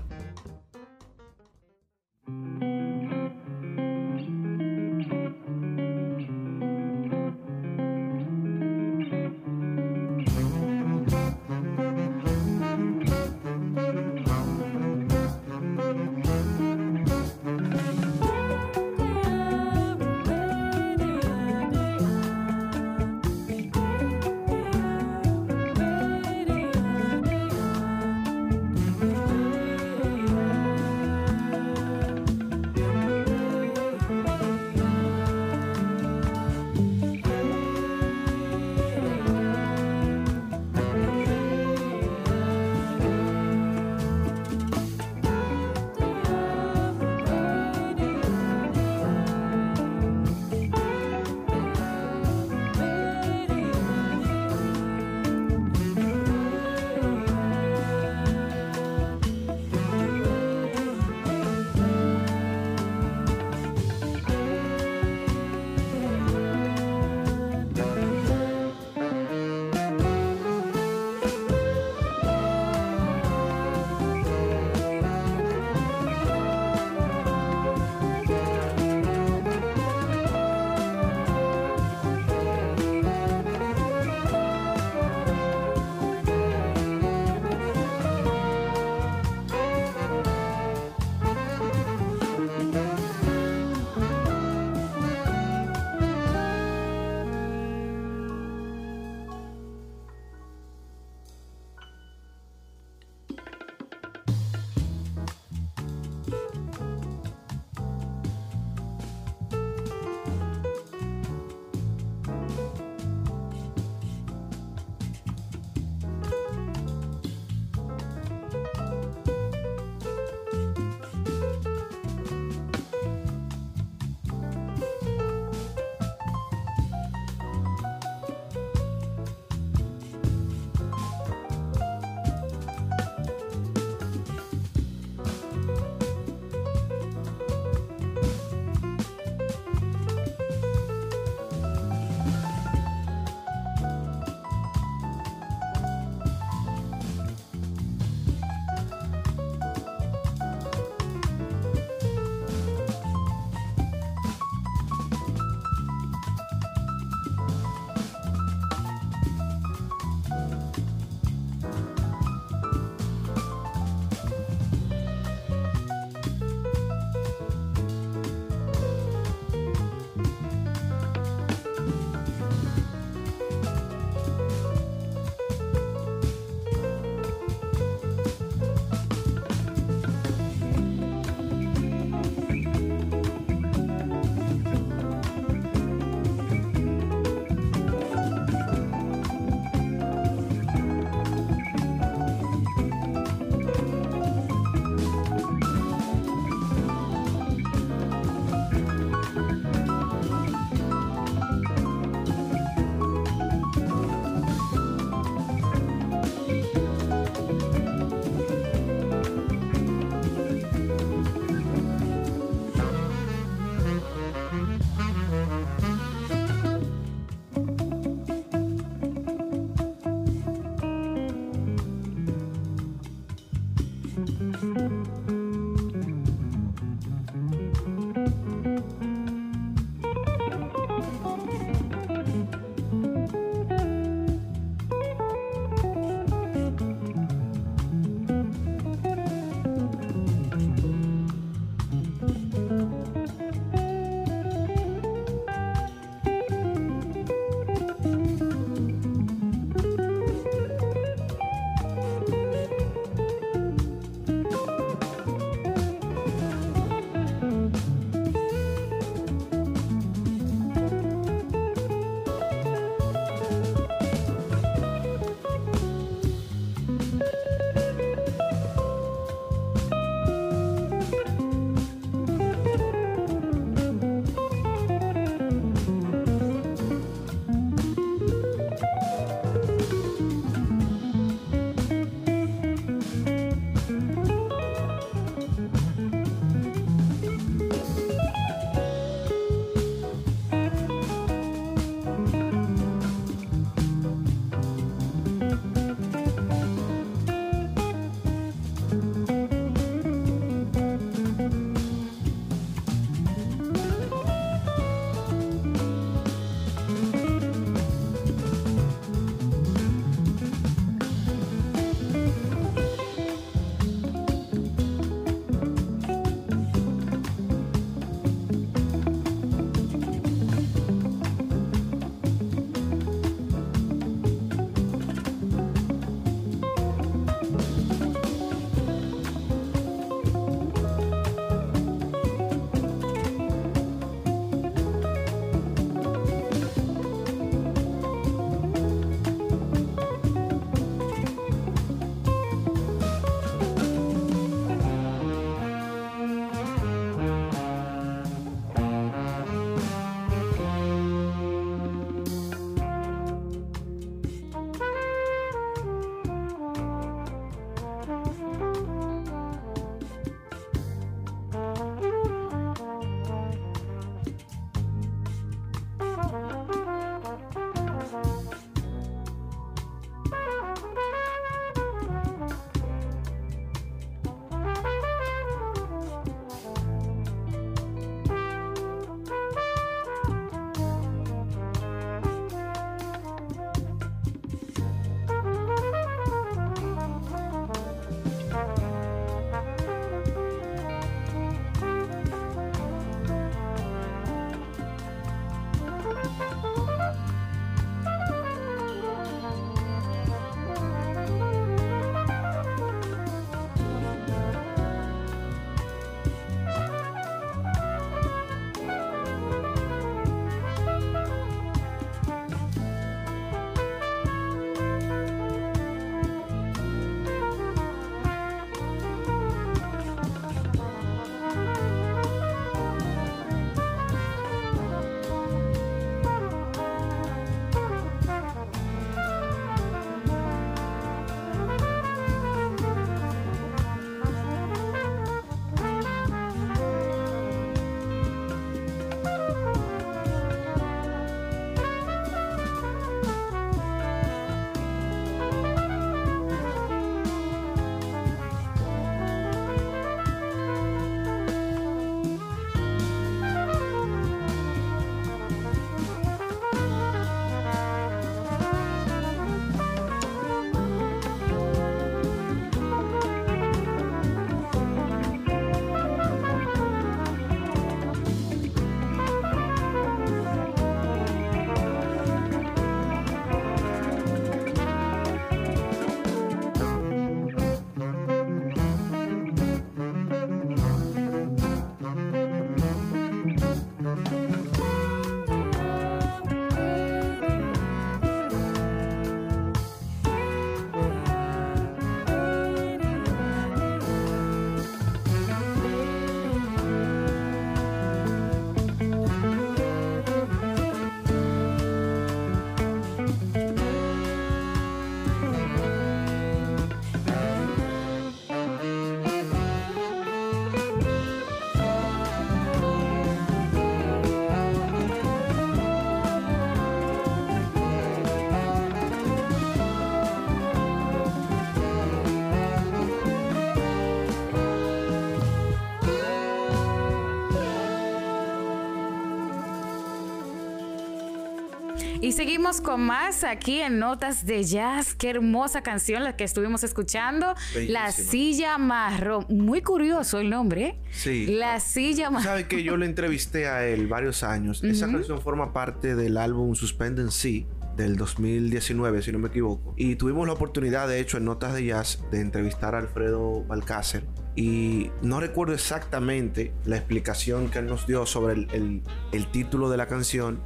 Y 532.22 532.30
seguimos 532.30 532.80
con 532.80 533.00
más 533.00 533.42
aquí 533.42 533.80
en 533.80 533.98
Notas 533.98 534.46
de 534.46 534.62
Jazz. 534.62 535.12
Qué 535.12 535.30
hermosa 535.30 535.82
canción 535.82 536.22
la 536.22 536.36
que 536.36 536.44
estuvimos 536.44 536.84
escuchando. 536.84 537.52
La 537.88 538.12
silla 538.12 538.78
marrón. 538.78 539.44
Muy 539.48 539.82
curioso 539.82 540.38
el 540.38 540.48
nombre. 540.48 540.84
¿eh? 540.84 541.00
Sí. 541.10 541.46
La 541.46 541.80
silla 541.80 542.30
marrón. 542.30 542.44
¿Sabe 542.44 542.68
que 542.68 542.84
yo 542.84 542.96
le 542.96 543.06
entrevisté 543.06 543.66
a 543.66 543.84
él 543.84 544.06
varios 544.06 544.44
años? 544.44 544.84
Esa 544.84 545.10
canción 545.10 545.40
forma 545.40 545.72
parte 545.72 546.14
del 546.14 546.36
álbum 546.36 546.76
Suspend 546.76 547.18
and 547.18 547.30
See 547.30 547.66
del 547.96 548.16
2019, 548.16 549.20
si 549.20 549.32
no 549.32 549.40
me 549.40 549.48
equivoco. 549.48 549.92
Y 549.96 550.14
tuvimos 550.14 550.46
la 550.46 550.52
oportunidad, 550.52 551.08
de 551.08 551.18
hecho, 551.18 551.38
en 551.38 551.46
Notas 551.46 551.74
de 551.74 551.86
Jazz, 551.86 552.24
de 552.30 552.40
entrevistar 552.40 552.94
a 552.94 552.98
Alfredo 552.98 553.64
Balcácer. 553.64 554.22
Y 554.54 555.10
no 555.22 555.40
recuerdo 555.40 555.74
exactamente 555.74 556.72
la 556.84 556.98
explicación 556.98 557.68
que 557.68 557.80
él 557.80 557.86
nos 557.86 558.06
dio 558.06 558.26
sobre 558.26 558.52
el, 558.52 559.02
el 559.32 559.50
título 559.50 559.90
de 559.90 559.96
la 559.96 560.06
canción, 560.06 560.60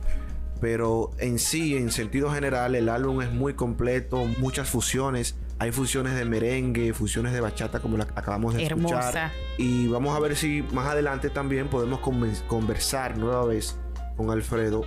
pero 0.60 1.10
en 1.18 1.38
sí, 1.38 1.76
en 1.76 1.90
sentido 1.90 2.30
general, 2.30 2.74
el 2.74 2.88
álbum 2.88 3.22
es 3.22 3.32
muy 3.32 3.54
completo, 3.54 4.24
muchas 4.38 4.68
fusiones. 4.70 5.36
Hay 5.58 5.72
fusiones 5.72 6.14
de 6.14 6.24
merengue, 6.26 6.92
fusiones 6.92 7.32
de 7.32 7.40
bachata 7.40 7.80
como 7.80 7.96
la 7.96 8.04
acabamos 8.04 8.54
de 8.54 8.64
Hermosa. 8.66 9.00
escuchar. 9.00 9.32
Y 9.56 9.88
vamos 9.88 10.14
a 10.14 10.20
ver 10.20 10.36
si 10.36 10.62
más 10.72 10.86
adelante 10.86 11.30
también 11.30 11.68
podemos 11.68 12.00
conversar 12.46 13.16
nueva 13.16 13.44
vez 13.46 13.78
con 14.16 14.30
Alfredo, 14.30 14.84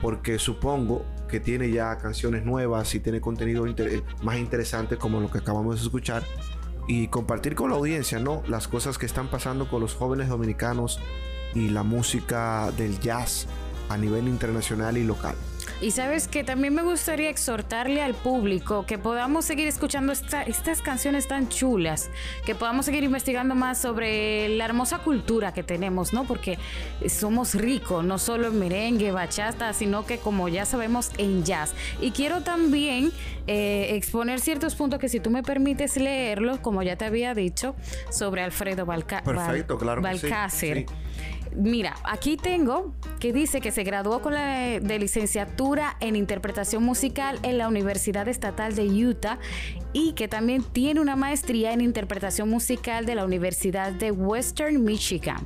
porque 0.00 0.38
supongo 0.38 1.04
que 1.28 1.40
tiene 1.40 1.70
ya 1.70 1.96
canciones 1.96 2.44
nuevas 2.44 2.94
y 2.94 3.00
tiene 3.00 3.20
contenido 3.20 3.66
inter- 3.66 4.02
más 4.22 4.36
interesante 4.36 4.96
como 4.98 5.20
lo 5.20 5.30
que 5.30 5.38
acabamos 5.38 5.76
de 5.76 5.82
escuchar 5.82 6.22
y 6.86 7.08
compartir 7.08 7.54
con 7.54 7.70
la 7.70 7.76
audiencia, 7.76 8.18
¿no? 8.18 8.42
Las 8.46 8.68
cosas 8.68 8.98
que 8.98 9.06
están 9.06 9.28
pasando 9.28 9.68
con 9.70 9.80
los 9.80 9.94
jóvenes 9.94 10.28
dominicanos 10.28 11.00
y 11.54 11.70
la 11.70 11.82
música 11.82 12.70
del 12.76 13.00
jazz 13.00 13.46
a 13.88 13.96
nivel 13.96 14.28
internacional 14.28 14.96
y 14.96 15.04
local. 15.04 15.34
Y 15.80 15.90
sabes 15.90 16.28
que 16.28 16.44
también 16.44 16.72
me 16.74 16.82
gustaría 16.82 17.28
exhortarle 17.28 18.00
al 18.00 18.14
público 18.14 18.86
que 18.86 18.96
podamos 18.96 19.44
seguir 19.44 19.66
escuchando 19.66 20.12
esta- 20.12 20.42
estas 20.42 20.80
canciones 20.80 21.26
tan 21.26 21.48
chulas, 21.48 22.10
que 22.46 22.54
podamos 22.54 22.86
seguir 22.86 23.02
investigando 23.02 23.54
más 23.54 23.78
sobre 23.78 24.48
la 24.50 24.64
hermosa 24.66 24.98
cultura 24.98 25.52
que 25.52 25.62
tenemos, 25.62 26.12
¿no? 26.12 26.24
Porque 26.24 26.58
somos 27.08 27.54
ricos, 27.54 28.04
no 28.04 28.18
solo 28.18 28.48
en 28.48 28.58
merengue, 28.58 29.10
bachata, 29.10 29.72
sino 29.72 30.06
que 30.06 30.18
como 30.18 30.48
ya 30.48 30.64
sabemos 30.64 31.10
en 31.18 31.44
jazz. 31.44 31.74
Y 32.00 32.12
quiero 32.12 32.42
también 32.42 33.10
eh, 33.46 33.88
exponer 33.96 34.40
ciertos 34.40 34.74
puntos 34.74 34.98
que 34.98 35.08
si 35.10 35.20
tú 35.20 35.28
me 35.30 35.42
permites 35.42 35.96
leerlos, 35.98 36.60
como 36.60 36.82
ya 36.82 36.96
te 36.96 37.04
había 37.04 37.34
dicho, 37.34 37.74
sobre 38.10 38.42
Alfredo 38.42 38.86
Balca- 38.86 39.22
Perfecto, 39.22 39.76
claro 39.76 40.00
que 40.00 40.16
sí, 40.18 40.26
Balcácer. 40.28 40.78
sí. 40.78 40.86
Mira, 41.54 41.94
aquí 42.04 42.36
tengo 42.36 42.94
que 43.20 43.32
dice 43.32 43.60
que 43.60 43.70
se 43.70 43.84
graduó 43.84 44.20
con 44.20 44.34
la 44.34 44.80
de 44.80 44.98
licenciatura 44.98 45.96
en 46.00 46.16
interpretación 46.16 46.82
musical 46.82 47.38
en 47.42 47.58
la 47.58 47.68
Universidad 47.68 48.28
Estatal 48.28 48.74
de 48.74 48.86
Utah 48.86 49.38
y 49.92 50.12
que 50.14 50.26
también 50.26 50.62
tiene 50.64 51.00
una 51.00 51.14
maestría 51.14 51.72
en 51.72 51.80
interpretación 51.80 52.50
musical 52.50 53.06
de 53.06 53.14
la 53.14 53.24
Universidad 53.24 53.92
de 53.92 54.10
Western 54.10 54.82
Michigan. 54.84 55.36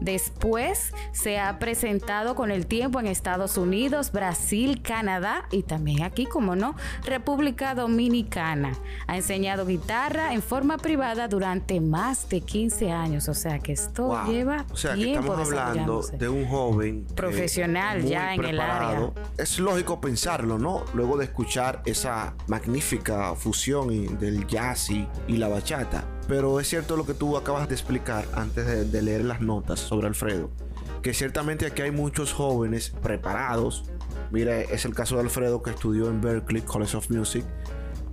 Después 0.00 0.92
se 1.12 1.38
ha 1.38 1.58
presentado 1.60 2.34
con 2.34 2.50
el 2.50 2.66
tiempo 2.66 2.98
en 2.98 3.06
Estados 3.06 3.56
Unidos, 3.56 4.10
Brasil, 4.12 4.82
Canadá 4.82 5.44
y 5.52 5.62
también 5.62 6.02
aquí, 6.02 6.26
como 6.26 6.56
no, 6.56 6.74
República 7.04 7.74
Dominicana. 7.76 8.72
Ha 9.06 9.16
enseñado 9.16 9.64
guitarra 9.66 10.34
en 10.34 10.42
forma 10.42 10.78
privada 10.78 11.28
durante 11.28 11.80
más 11.80 12.28
de 12.28 12.40
15 12.40 12.90
años, 12.90 13.28
o 13.28 13.34
sea 13.34 13.60
que 13.60 13.72
esto 13.72 14.02
Wow. 14.02 14.26
lleva 14.26 14.64
o 14.72 14.76
sea 14.76 14.94
tiempo 14.94 15.36
hablando 15.52 16.02
de 16.02 16.28
un 16.28 16.46
joven 16.46 17.06
que 17.06 17.14
Profesional 17.14 18.00
muy 18.00 18.10
ya 18.10 18.34
en 18.34 18.44
el 18.44 18.60
área. 18.60 19.10
Es 19.38 19.58
lógico 19.58 20.00
pensarlo, 20.00 20.58
¿no? 20.58 20.84
Luego 20.94 21.16
de 21.16 21.24
escuchar 21.24 21.82
esa 21.84 22.34
magnífica 22.46 23.34
fusión 23.34 24.18
del 24.18 24.46
jazz 24.46 24.90
y, 24.90 25.08
y 25.26 25.36
la 25.36 25.48
bachata. 25.48 26.04
Pero 26.28 26.60
es 26.60 26.68
cierto 26.68 26.96
lo 26.96 27.04
que 27.04 27.14
tú 27.14 27.36
acabas 27.36 27.68
de 27.68 27.74
explicar 27.74 28.24
antes 28.34 28.66
de, 28.66 28.84
de 28.84 29.02
leer 29.02 29.24
las 29.24 29.40
notas 29.40 29.80
sobre 29.80 30.06
Alfredo. 30.06 30.50
Que 31.02 31.14
ciertamente 31.14 31.66
aquí 31.66 31.82
hay 31.82 31.90
muchos 31.90 32.32
jóvenes 32.32 32.90
preparados. 33.02 33.84
Mira, 34.30 34.60
es 34.60 34.84
el 34.84 34.94
caso 34.94 35.16
de 35.16 35.22
Alfredo 35.22 35.62
que 35.62 35.70
estudió 35.70 36.08
en 36.08 36.20
Berkeley 36.20 36.62
College 36.62 36.96
of 36.96 37.10
Music 37.10 37.44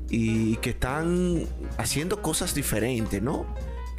y 0.10 0.56
que 0.58 0.72
están 0.72 1.48
haciendo 1.78 2.22
cosas 2.22 2.56
diferentes, 2.56 3.22
¿no? 3.22 3.46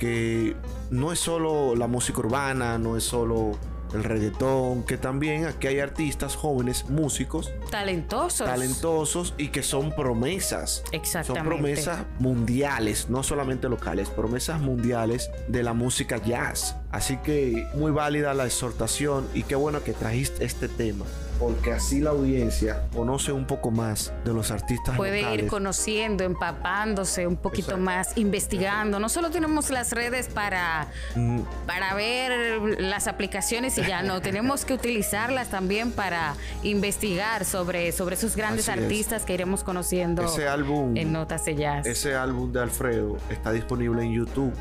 Que 0.00 0.56
no 0.90 1.12
es 1.12 1.18
solo 1.18 1.76
la 1.76 1.86
música 1.86 2.20
urbana, 2.20 2.78
no 2.78 2.96
es 2.96 3.04
solo 3.04 3.52
el 3.92 4.02
reggaetón, 4.04 4.84
que 4.84 4.96
también 4.96 5.44
aquí 5.46 5.66
hay 5.66 5.80
artistas 5.80 6.36
jóvenes, 6.36 6.88
músicos, 6.88 7.50
Talentosos. 7.70 8.46
talentosos 8.46 9.34
y 9.36 9.48
que 9.48 9.62
son 9.62 9.92
promesas. 9.94 10.82
Son 10.86 10.94
Exactamente. 10.94 11.46
promesas 11.48 11.98
mundiales, 12.18 13.10
no 13.10 13.22
solamente 13.22 13.68
locales, 13.68 14.08
promesas 14.08 14.60
mundiales 14.60 15.28
de 15.48 15.62
la 15.62 15.74
música 15.74 16.16
jazz. 16.16 16.76
Así 16.90 17.16
que 17.18 17.66
muy 17.74 17.90
válida 17.90 18.32
la 18.32 18.46
exhortación 18.46 19.26
y 19.34 19.42
qué 19.42 19.54
bueno 19.56 19.82
que 19.82 19.92
trajiste 19.92 20.44
este 20.44 20.68
tema, 20.68 21.04
porque 21.40 21.72
así 21.72 22.00
la 22.00 22.10
audiencia 22.10 22.84
conoce 22.94 23.32
un 23.32 23.46
poco 23.46 23.70
más 23.70 24.12
de 24.26 24.32
los 24.34 24.50
artistas 24.50 24.94
Puede 24.96 25.22
locales. 25.22 25.44
ir 25.44 25.48
conociendo, 25.50 26.22
empapándose 26.22 27.26
un 27.26 27.36
poquito 27.36 27.70
Exacto. 27.72 27.82
más, 27.84 28.16
investigando. 28.18 29.00
No 29.00 29.08
solo 29.08 29.30
tenemos 29.30 29.70
las 29.70 29.92
redes 29.92 30.28
para, 30.28 30.86
Mm, 31.16 31.40
para 31.66 31.94
ver 31.94 32.78
las 32.80 33.06
aplicaciones 33.08 33.78
y 33.78 33.82
ya 33.82 34.02
no, 34.02 34.20
tenemos 34.22 34.64
que 34.66 34.74
utilizarlas 34.74 35.48
también 35.48 35.90
para 35.92 36.34
investigar 36.62 37.44
sobre, 37.46 37.90
sobre 37.92 38.16
esos 38.16 38.36
grandes 38.36 38.68
Así 38.68 38.78
es. 38.78 38.84
artistas 38.84 39.22
que 39.24 39.32
iremos 39.34 39.64
conociendo 39.64 40.22
Ese 40.24 40.46
álbum, 40.46 40.94
en 40.96 41.12
Notas 41.12 41.46
de 41.46 41.54
Jazz. 41.56 41.86
ese 41.86 42.14
álbum 42.14 42.52
de 42.52 42.60
Alfredo 42.60 43.16
está 43.30 43.50
disponible 43.52 44.02
en 44.02 44.12
YouTube. 44.12 44.52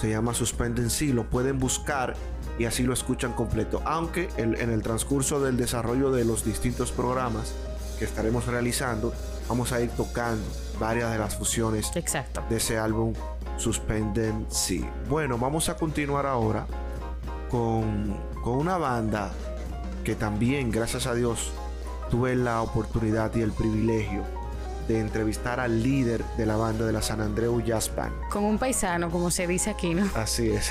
Se 0.00 0.08
llama 0.08 0.32
Suspend 0.32 0.78
and 0.78 0.88
See. 0.88 1.12
Lo 1.12 1.28
pueden 1.28 1.58
buscar 1.58 2.14
y 2.58 2.64
así 2.66 2.82
lo 2.82 2.92
escuchan 2.92 3.32
completo. 3.32 3.82
Aunque 3.84 4.28
el- 4.36 4.56
en 4.60 4.70
el 4.70 4.82
transcurso 4.82 5.40
del 5.40 5.56
desarrollo 5.56 6.10
de 6.10 6.24
los 6.24 6.44
distintos 6.44 6.92
programas 6.92 7.54
que 7.98 8.04
estaremos 8.04 8.46
realizando, 8.46 9.12
vamos 9.48 9.72
a 9.72 9.80
ir 9.80 9.90
tocando 9.90 10.44
varias 10.78 11.10
de 11.12 11.18
las 11.18 11.36
fusiones 11.36 11.90
Exacto. 11.94 12.42
de 12.48 12.56
ese 12.56 12.78
álbum 12.78 13.14
Suspend 13.58 14.18
and 14.18 14.50
See. 14.50 14.84
Bueno, 15.08 15.38
vamos 15.38 15.68
a 15.68 15.76
continuar 15.76 16.26
ahora 16.26 16.66
con, 17.50 18.16
con 18.42 18.54
una 18.54 18.78
banda 18.78 19.30
que 20.04 20.14
también, 20.14 20.70
gracias 20.70 21.06
a 21.06 21.14
Dios, 21.14 21.52
tuve 22.10 22.34
la 22.34 22.62
oportunidad 22.62 23.34
y 23.36 23.40
el 23.42 23.52
privilegio 23.52 24.22
de 24.88 25.00
entrevistar 25.00 25.60
al 25.60 25.82
líder 25.82 26.24
de 26.36 26.46
la 26.46 26.56
banda 26.56 26.84
de 26.84 26.92
la 26.92 27.02
San 27.02 27.20
Andreu 27.20 27.60
Jazz 27.60 27.94
Band. 27.94 28.28
Con 28.30 28.44
un 28.44 28.58
paisano, 28.58 29.10
como 29.10 29.30
se 29.30 29.46
dice 29.46 29.70
aquí, 29.70 29.94
¿no? 29.94 30.08
Así 30.14 30.50
es. 30.50 30.70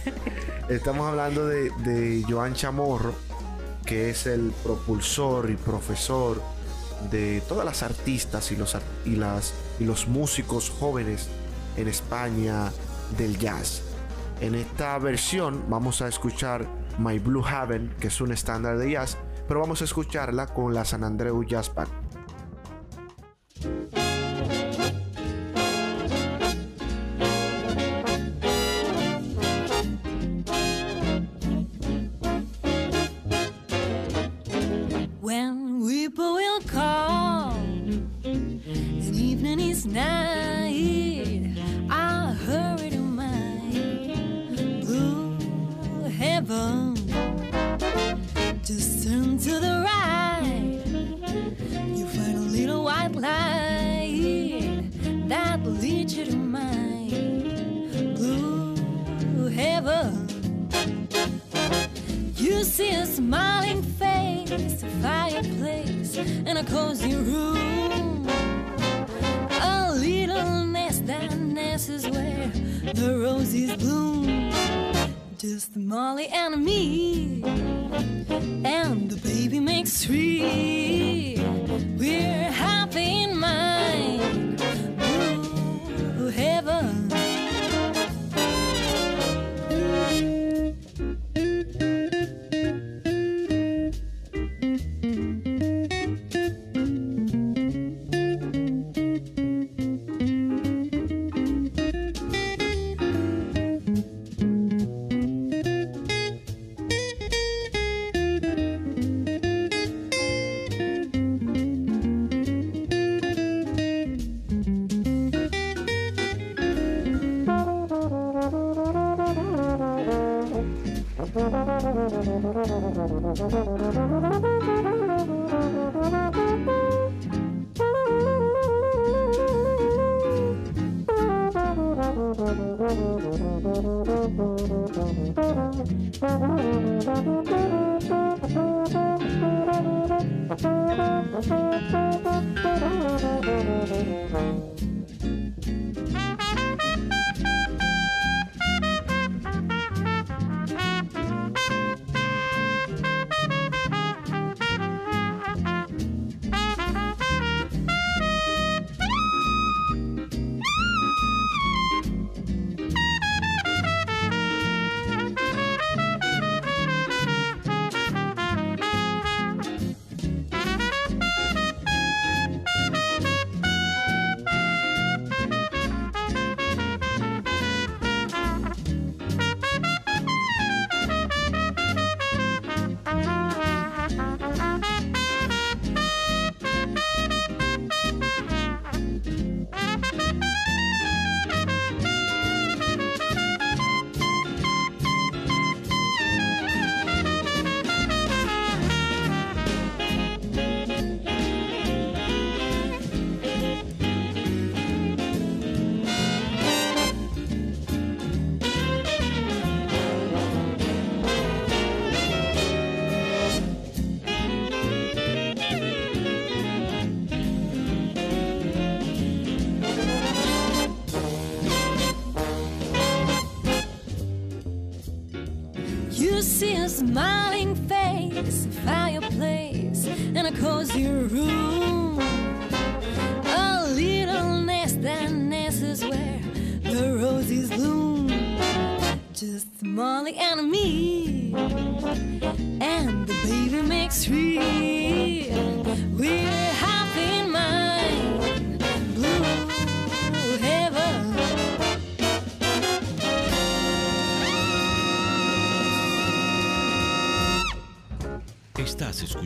Estamos 0.68 1.06
hablando 1.08 1.46
de, 1.46 1.70
de 1.84 2.24
Joan 2.28 2.54
Chamorro, 2.54 3.14
que 3.84 4.10
es 4.10 4.26
el 4.26 4.52
propulsor 4.62 5.50
y 5.50 5.56
profesor 5.56 6.40
de 7.10 7.42
todas 7.48 7.64
las 7.64 7.82
artistas 7.82 8.50
y 8.52 8.56
los, 8.56 8.76
y 9.04 9.16
las, 9.16 9.54
y 9.78 9.84
los 9.84 10.08
músicos 10.08 10.70
jóvenes 10.70 11.28
en 11.76 11.88
España 11.88 12.72
del 13.18 13.38
jazz. 13.38 13.82
En 14.40 14.54
esta 14.54 14.98
versión 14.98 15.64
vamos 15.68 16.02
a 16.02 16.08
escuchar 16.08 16.66
My 16.98 17.18
Blue 17.18 17.44
Haven, 17.44 17.94
que 18.00 18.08
es 18.08 18.20
un 18.20 18.32
estándar 18.32 18.78
de 18.78 18.92
jazz, 18.92 19.16
pero 19.46 19.60
vamos 19.60 19.82
a 19.82 19.84
escucharla 19.84 20.46
con 20.46 20.74
la 20.74 20.84
San 20.84 21.04
Andreu 21.04 21.44
Jazz 21.44 21.72
Band. 21.74 22.03
Bye. 23.64 24.03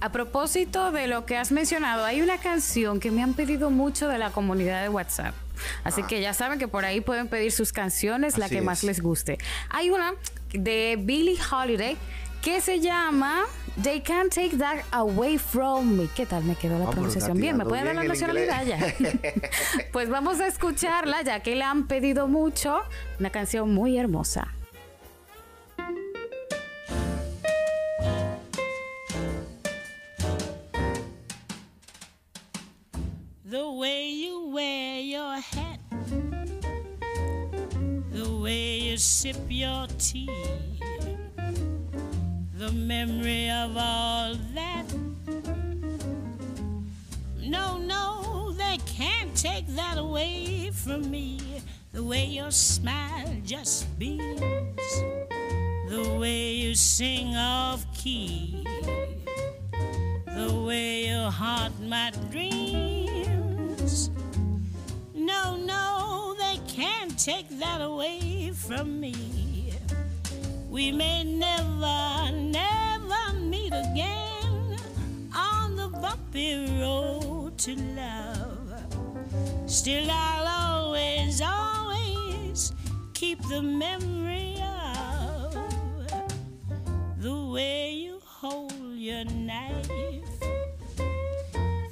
A 0.00 0.12
propósito 0.12 0.92
de 0.92 1.08
lo 1.08 1.26
que 1.26 1.36
has 1.36 1.50
mencionado, 1.50 2.04
hay 2.04 2.20
una 2.22 2.38
canción 2.38 3.00
que 3.00 3.10
me 3.10 3.20
han 3.22 3.34
pedido 3.34 3.70
mucho 3.70 4.06
de 4.06 4.18
la 4.18 4.30
comunidad 4.30 4.80
de 4.82 4.88
WhatsApp. 4.88 5.34
Así 5.82 6.04
que 6.04 6.20
ya 6.20 6.32
saben 6.34 6.60
que 6.60 6.68
por 6.68 6.84
ahí 6.84 7.00
pueden 7.00 7.26
pedir 7.26 7.50
sus 7.50 7.72
canciones, 7.72 8.38
la 8.38 8.44
Así 8.46 8.54
que 8.56 8.62
más 8.62 8.78
es. 8.78 8.84
les 8.84 9.00
guste. 9.00 9.38
Hay 9.70 9.90
una 9.90 10.14
de 10.52 10.96
Billie 11.00 11.38
Holiday 11.50 11.96
que 12.42 12.60
se 12.60 12.80
llama 12.80 13.44
They 13.82 14.00
Can't 14.00 14.32
Take 14.32 14.56
That 14.56 14.78
Away 14.92 15.38
From 15.38 15.96
Me. 15.96 16.08
¿Qué 16.14 16.24
tal 16.26 16.44
me 16.44 16.54
quedó 16.54 16.78
la 16.78 16.86
Ah, 16.86 16.90
pronunciación? 16.90 17.38
Bien, 17.40 17.56
¿me 17.56 17.64
pueden 17.64 17.84
dar 17.86 17.94
la 17.96 18.04
nacionalidad 18.04 18.64
ya? 18.64 18.78
pues 19.92 20.08
vamos 20.08 20.40
a 20.40 20.46
escucharla 20.46 21.22
ya 21.22 21.40
que 21.40 21.54
la 21.56 21.70
han 21.70 21.86
pedido 21.86 22.28
mucho. 22.28 22.80
Una 23.18 23.30
canción 23.30 23.74
muy 23.74 23.98
hermosa. 23.98 24.54
The 33.44 33.70
way 33.70 34.10
you 34.24 34.50
wear 34.52 35.00
your 35.00 35.36
the 35.40 35.67
way 38.48 38.78
you 38.78 38.96
sip 38.96 39.36
your 39.50 39.86
tea, 39.98 40.30
the 42.56 42.72
memory 42.72 43.50
of 43.50 43.76
all 43.76 44.34
that. 44.54 44.86
No, 47.42 47.76
no, 47.76 48.52
they 48.52 48.78
can't 48.86 49.36
take 49.36 49.66
that 49.76 49.98
away 49.98 50.70
from 50.72 51.10
me. 51.10 51.38
The 51.92 52.02
way 52.02 52.24
your 52.24 52.50
smile 52.50 53.36
just 53.44 53.86
beams, 53.98 54.94
the 55.90 56.16
way 56.18 56.52
you 56.52 56.74
sing 56.74 57.36
off 57.36 57.84
key 57.92 58.64
the 60.24 60.54
way 60.54 61.08
you 61.08 61.20
haunt 61.30 61.74
my 61.86 62.12
dreams. 62.30 64.08
No, 65.12 65.56
no, 65.56 66.27
take 67.18 67.48
that 67.58 67.80
away 67.80 68.52
from 68.54 69.00
me. 69.00 69.72
We 70.70 70.92
may 70.92 71.24
never, 71.24 72.30
never 72.32 73.32
meet 73.40 73.72
again 73.72 74.76
on 75.34 75.74
the 75.74 75.88
bumpy 75.88 76.80
road 76.80 77.58
to 77.58 77.74
love. 77.96 78.72
Still, 79.66 80.08
I'll 80.08 80.84
always, 80.86 81.42
always 81.42 82.72
keep 83.14 83.42
the 83.48 83.62
memory 83.62 84.62
of 84.62 85.56
the 87.18 87.34
way 87.52 87.94
you 87.94 88.20
hold 88.24 88.72
your 88.94 89.24
knife, 89.24 89.88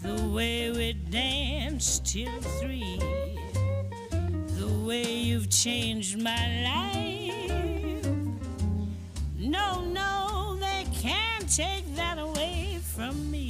the 0.02 0.30
way 0.32 0.70
we 0.70 0.92
danced 0.92 2.06
till 2.06 2.40
three, 2.60 3.35
the 4.66 4.86
way 4.86 5.12
you've 5.12 5.48
changed 5.48 6.20
my 6.20 6.62
life. 6.64 8.06
No, 9.38 9.84
no, 9.84 10.56
they 10.58 10.84
can't 10.92 11.48
take 11.54 11.84
that 11.94 12.18
away 12.18 12.78
from 12.82 13.30
me. 13.30 13.45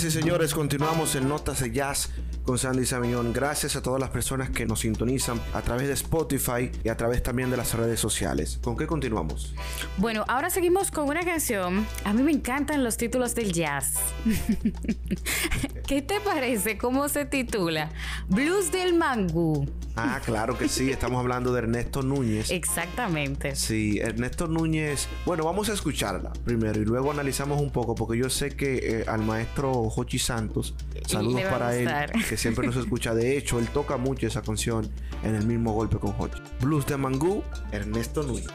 Señoras 0.00 0.16
y 0.16 0.22
señores, 0.22 0.54
continuamos 0.54 1.14
en 1.14 1.28
Notas 1.28 1.60
de 1.60 1.72
Jazz 1.72 2.08
con 2.44 2.56
Sandy 2.56 2.86
Sabiñón. 2.86 3.34
Gracias 3.34 3.76
a 3.76 3.82
todas 3.82 4.00
las 4.00 4.08
personas 4.08 4.48
que 4.48 4.64
nos 4.64 4.80
sintonizan 4.80 5.38
a 5.52 5.60
través 5.60 5.88
de 5.88 5.92
Spotify 5.92 6.72
y 6.82 6.88
a 6.88 6.96
través 6.96 7.22
también 7.22 7.50
de 7.50 7.58
las 7.58 7.74
redes 7.74 8.00
sociales. 8.00 8.58
¿Con 8.62 8.78
qué 8.78 8.86
continuamos? 8.86 9.54
Bueno, 9.98 10.24
ahora 10.26 10.48
seguimos 10.48 10.90
con 10.90 11.06
una 11.06 11.22
canción. 11.22 11.86
A 12.04 12.14
mí 12.14 12.22
me 12.22 12.32
encantan 12.32 12.82
los 12.82 12.96
títulos 12.96 13.34
del 13.34 13.52
jazz. 13.52 13.96
¿Qué 15.86 16.00
te 16.00 16.18
parece? 16.20 16.78
¿Cómo 16.78 17.10
se 17.10 17.26
titula? 17.26 17.90
Blues 18.26 18.72
del 18.72 18.94
Mangú. 18.94 19.66
Ah, 20.02 20.20
claro 20.24 20.56
que 20.56 20.68
sí, 20.68 20.90
estamos 20.90 21.20
hablando 21.20 21.52
de 21.52 21.58
Ernesto 21.58 22.02
Núñez. 22.02 22.50
Exactamente. 22.50 23.54
Sí, 23.54 23.98
Ernesto 23.98 24.46
Núñez. 24.46 25.08
Bueno, 25.26 25.44
vamos 25.44 25.68
a 25.68 25.74
escucharla 25.74 26.32
primero 26.44 26.80
y 26.80 26.84
luego 26.84 27.10
analizamos 27.10 27.60
un 27.60 27.70
poco, 27.70 27.94
porque 27.94 28.18
yo 28.18 28.30
sé 28.30 28.50
que 28.50 29.00
eh, 29.00 29.04
al 29.06 29.22
maestro 29.22 29.90
Jochi 29.90 30.18
Santos, 30.18 30.74
saludos 31.06 31.42
para 31.42 31.76
él, 31.76 31.90
que 32.28 32.36
siempre 32.36 32.66
nos 32.66 32.76
escucha. 32.76 33.14
De 33.14 33.36
hecho, 33.36 33.58
él 33.58 33.68
toca 33.68 33.96
mucho 33.96 34.26
esa 34.26 34.42
canción 34.42 34.90
en 35.22 35.34
el 35.34 35.46
mismo 35.46 35.72
golpe 35.72 35.98
con 35.98 36.12
Jochi. 36.12 36.40
Blues 36.60 36.86
de 36.86 36.96
Mangú, 36.96 37.42
Ernesto 37.72 38.22
Núñez. 38.22 38.48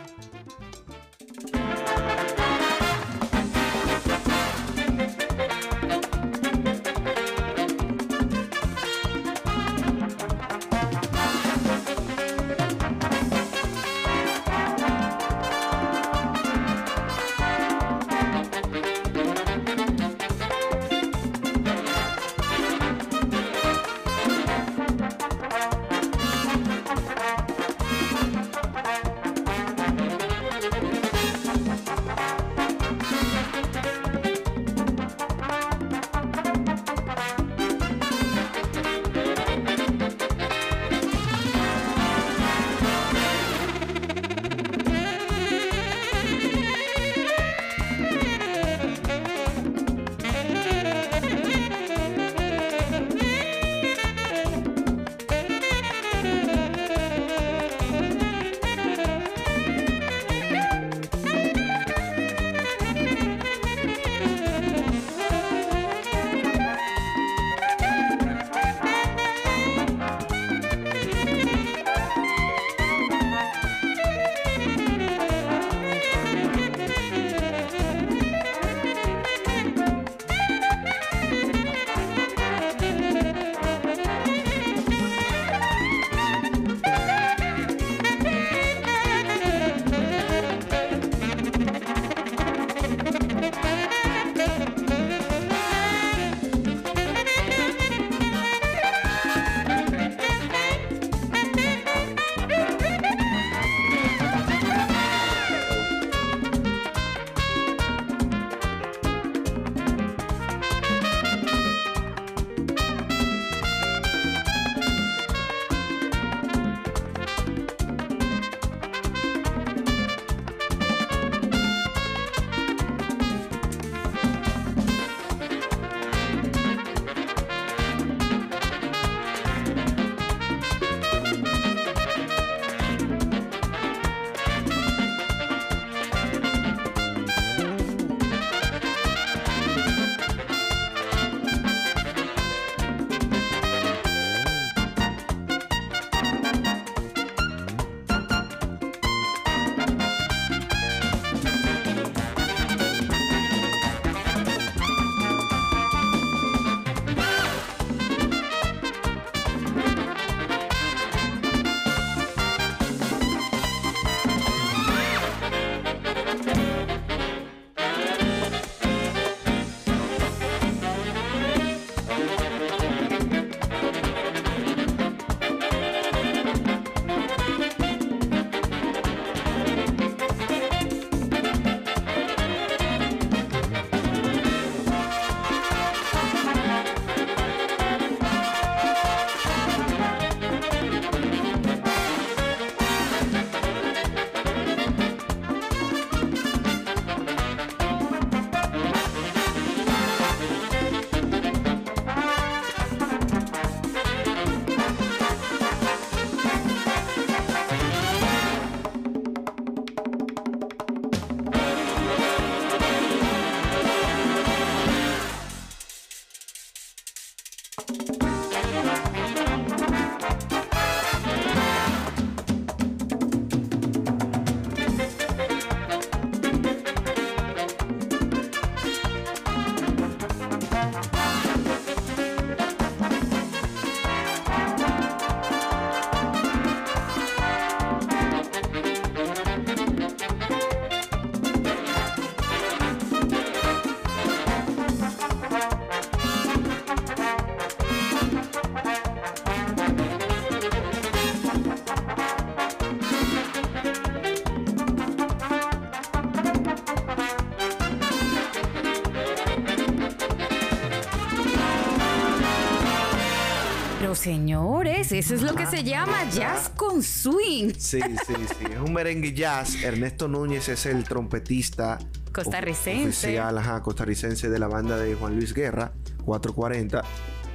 Señores, 264.25 265.11
eso 265.11 265.35
es 265.35 265.43
lo 265.43 265.53
que 265.53 265.67
se 265.67 265.83
llama 265.83 266.27
jazz 266.31 266.69
con 266.75 267.03
swing. 267.03 267.73
Sí, 267.77 268.01
sí, 268.25 268.33
sí. 268.57 268.65
Es 268.73 268.79
un 268.83 268.91
merengue 268.91 269.35
jazz. 269.35 269.83
Ernesto 269.83 270.27
Núñez 270.27 270.67
es 270.67 270.87
el 270.87 271.03
trompetista 271.03 271.99
Costarricense. 272.33 273.27
oficial, 273.27 273.55
ajá, 273.55 273.83
costarricense 273.83 274.49
de 274.49 274.57
la 274.57 274.67
banda 274.67 274.97
de 274.97 275.13
Juan 275.13 275.35
Luis 275.35 275.53
Guerra, 275.53 275.91
440. 276.25 277.03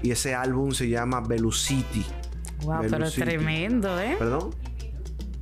Y 0.05 0.13
ese 0.13 0.37
álbum 0.37 0.71
se 0.71 0.89
llama 0.89 1.21
Velucity. 1.23 2.07
Wow, 2.63 2.83
pero 2.89 3.11
tremendo, 3.11 3.99
¿eh? 3.99 4.15
¿Perdón? 4.17 4.55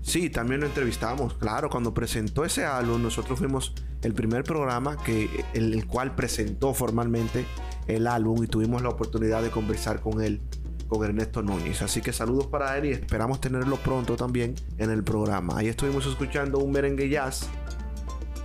Sí, 0.00 0.30
también 0.30 0.62
lo 0.62 0.66
entrevistamos. 0.66 1.34
Claro, 1.34 1.68
cuando 1.68 1.92
presentó 1.92 2.46
ese 2.46 2.64
álbum, 2.64 3.02
nosotros 3.02 3.38
fuimos 3.38 3.74
el 4.00 4.14
primer 4.14 4.44
programa 4.44 4.96
que 4.96 5.28
el, 5.52 5.74
el 5.74 5.86
cual 5.86 6.14
presentó 6.14 6.72
formalmente 6.72 7.44
el 7.86 8.06
álbum 8.06 8.42
y 8.44 8.46
tuvimos 8.46 8.82
la 8.82 8.90
oportunidad 8.90 9.42
de 9.42 9.50
conversar 9.50 10.00
con 10.00 10.22
él, 10.22 10.40
con 10.88 11.04
Ernesto 11.04 11.42
Núñez. 11.42 11.82
Así 11.82 12.00
que 12.00 12.12
saludos 12.12 12.46
para 12.46 12.76
él 12.78 12.86
y 12.86 12.90
esperamos 12.90 13.40
tenerlo 13.40 13.76
pronto 13.76 14.16
también 14.16 14.54
en 14.78 14.90
el 14.90 15.04
programa. 15.04 15.58
Ahí 15.58 15.68
estuvimos 15.68 16.06
escuchando 16.06 16.58
un 16.58 16.72
merengue 16.72 17.08
jazz. 17.08 17.48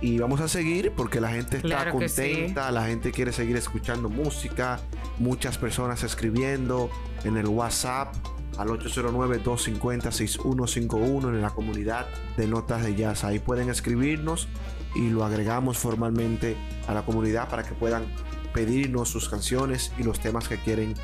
Y 0.00 0.18
vamos 0.18 0.40
a 0.40 0.48
seguir 0.48 0.92
porque 0.94 1.20
la 1.20 1.30
gente 1.30 1.56
está 1.56 1.68
Claro 1.68 1.98
que 1.98 2.08
sí. 2.08 2.22
contenta, 2.22 2.70
la 2.70 2.86
gente 2.86 3.10
quiere 3.10 3.32
seguir 3.32 3.56
escuchando 3.56 4.10
música, 4.10 4.78
muchas 5.18 5.56
personas 5.56 6.02
escribiendo 6.02 6.90
en 7.24 7.38
el 7.38 7.46
WhatsApp 7.46 8.14
al 8.58 8.68
809-250-6151 8.68 11.28
en 11.28 11.40
la 11.40 11.50
comunidad 11.50 12.06
de 12.36 12.46
Notas 12.46 12.84
de 12.84 12.94
Jazz. 12.94 13.24
Ahí 13.24 13.38
pueden 13.38 13.70
escribirnos 13.70 14.48
y 14.94 15.08
lo 15.08 15.24
agregamos 15.24 15.78
formalmente 15.78 16.56
a 16.86 16.94
la 16.94 17.02
comunidad 17.02 17.48
para 17.48 17.62
que 17.62 17.74
puedan 17.74 18.04
pedirnos 18.52 19.08
sus 19.08 19.28
canciones 19.28 19.92
y 19.98 20.04
los 20.04 20.20
temas 20.20 20.48
que 20.48 20.58
quieren 20.58 20.94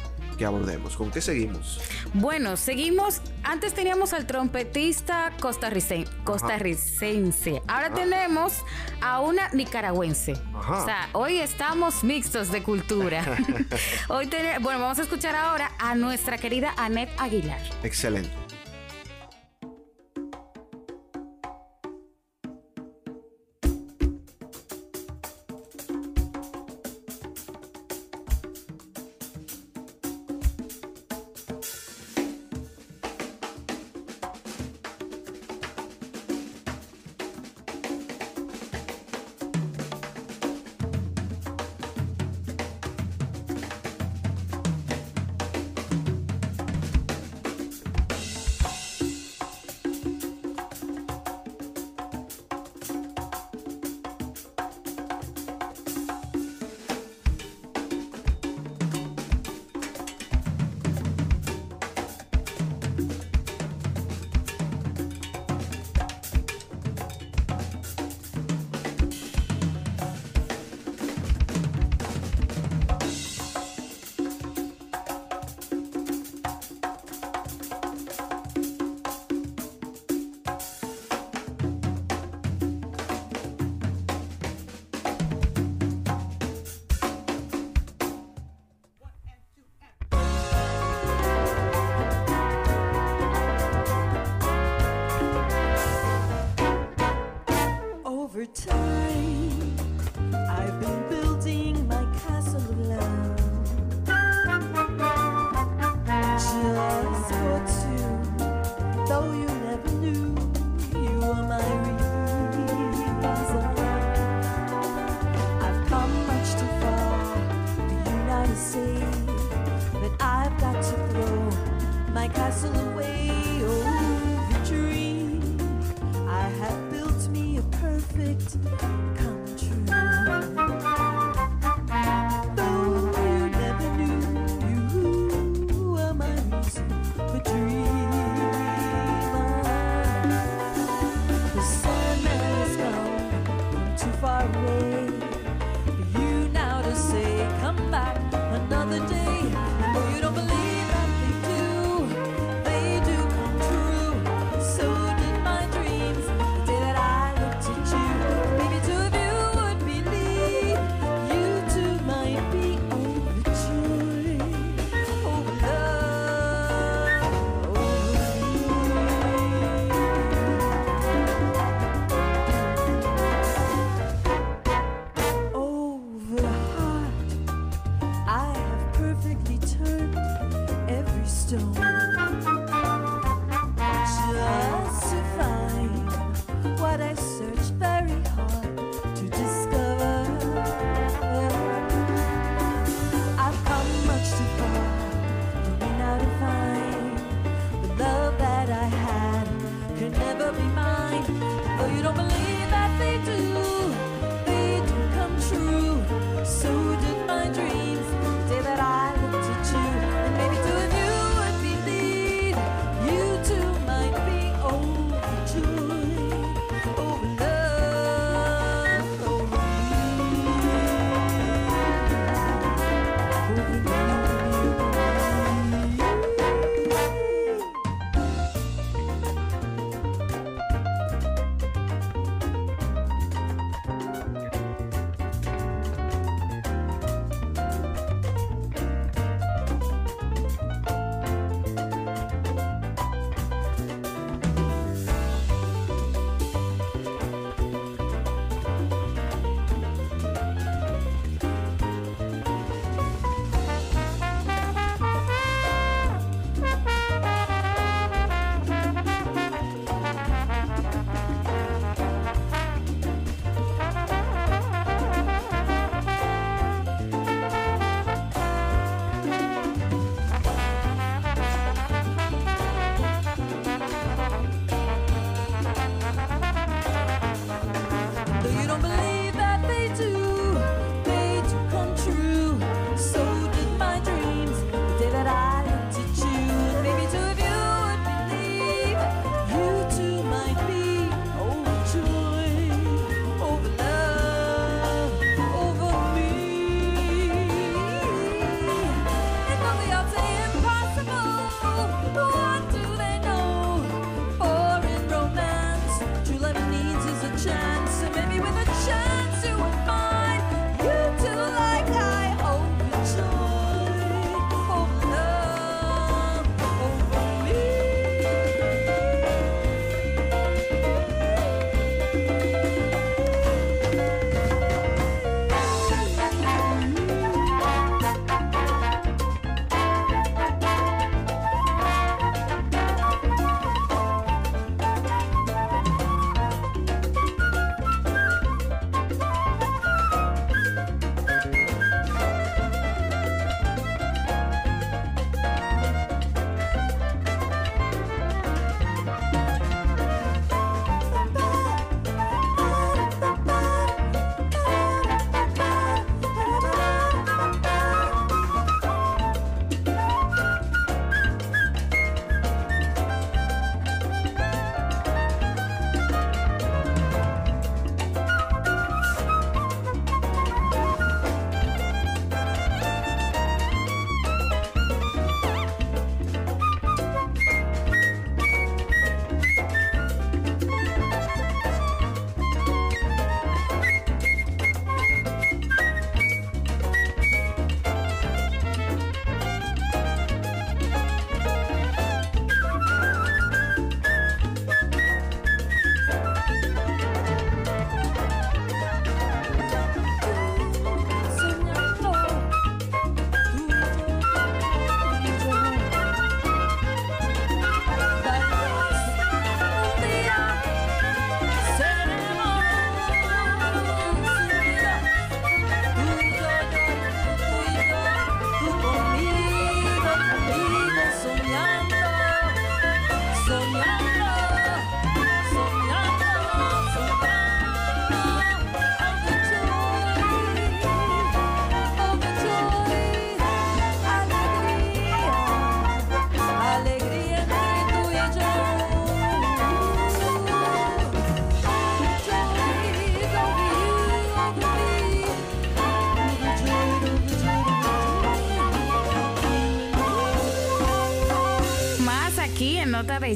que 0.41 0.47
abordemos. 0.47 0.97
¿Con 0.97 1.11
qué 1.11 1.21
seguimos? 1.21 1.79
Bueno, 2.15 2.57
seguimos. 2.57 3.21
Antes 3.45 3.75
teníamos 3.75 4.15
al 4.15 4.27
trompetista 4.27 5.33
costarricen- 5.39 6.09
costarricense. 6.25 7.61
Ahora 7.69 7.93
tenemos 7.93 8.55
a 9.03 9.21
una 9.21 9.51
nicaragüense. 9.51 10.33
Ajá. 10.55 10.79
O 10.81 10.85
sea, 10.87 11.09
hoy 11.13 11.37
estamos 11.41 12.03
mixtos 12.05 12.51
de 12.51 12.63
cultura. 12.63 13.23
hoy 14.09 14.29
tene- 14.29 14.59
bueno, 14.61 14.81
vamos 14.81 14.99
a 14.99 15.03
escuchar 15.03 15.37
ahora 15.37 15.73
a 15.79 15.95
nuestra 15.95 16.39
querida 16.39 16.73
Annette 16.79 17.13
Aguilar. 17.19 17.61
Excelente. 17.83 18.31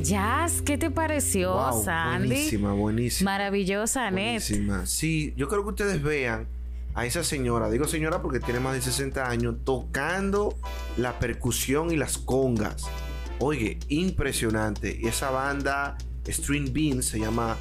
Jazz. 0.05 0.63
¿Qué 0.63 0.79
te 0.79 0.91
pareció, 0.91 1.53
Wow, 1.55 1.85
Sandy? 1.85 2.29
buenísima, 2.29 2.73
buenísima. 2.73 3.31
Maravillosa, 3.33 4.07
Anet. 4.07 4.41
Buenísima. 4.43 4.87
Sí, 4.87 5.35
yo 5.37 5.49
creo 5.49 5.63
que 5.63 5.71
ustedes 5.71 6.03
vean 6.03 6.47
a 6.95 7.07
esa 7.07 7.25
señora, 7.25 7.71
digo 7.71 7.87
señora 7.87 8.23
porque 8.23 8.39
tiene 8.39 8.61
más 8.61 8.75
de 8.75 8.83
60 8.83 9.29
años, 9.29 9.57
tocando 9.65 10.57
la 10.97 11.19
percusión 11.19 11.91
y 11.91 11.97
las 11.97 12.19
congas. 12.19 12.85
Oye, 13.41 13.79
impresionante. 13.89 14.97
Y 15.01 15.09
esa 15.09 15.31
banda, 15.31 15.97
String 16.29 16.73
Bean 16.73 17.03
se 17.03 17.19
llama 17.19 17.57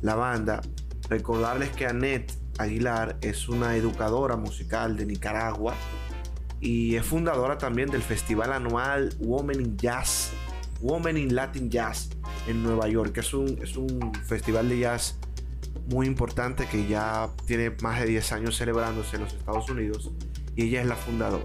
la 0.00 0.14
banda. 0.14 0.62
Recordarles 1.10 1.70
que 1.70 1.86
Annette 1.86 2.32
Aguilar 2.58 3.18
es 3.20 3.48
una 3.48 3.76
educadora 3.76 4.36
musical 4.36 4.96
de 4.96 5.06
Nicaragua 5.06 5.74
y 6.60 6.96
es 6.96 7.04
fundadora 7.06 7.56
también 7.58 7.88
del 7.90 8.02
festival 8.02 8.52
anual 8.52 9.14
Women 9.20 9.60
in 9.60 9.76
Jazz, 9.76 10.32
Women 10.80 11.16
in 11.16 11.34
Latin 11.34 11.70
Jazz 11.70 12.10
en 12.46 12.62
Nueva 12.62 12.88
York, 12.88 13.16
es 13.18 13.34
un, 13.34 13.58
es 13.62 13.76
un 13.76 14.12
festival 14.26 14.68
de 14.68 14.80
jazz 14.80 15.18
muy 15.88 16.06
importante 16.06 16.66
que 16.66 16.86
ya 16.86 17.30
tiene 17.46 17.70
más 17.82 18.00
de 18.00 18.06
10 18.06 18.32
años 18.32 18.56
celebrándose 18.56 19.16
en 19.16 19.22
los 19.22 19.32
Estados 19.32 19.68
Unidos 19.70 20.10
y 20.54 20.64
ella 20.64 20.82
es 20.82 20.86
la 20.86 20.96
fundadora. 20.96 21.44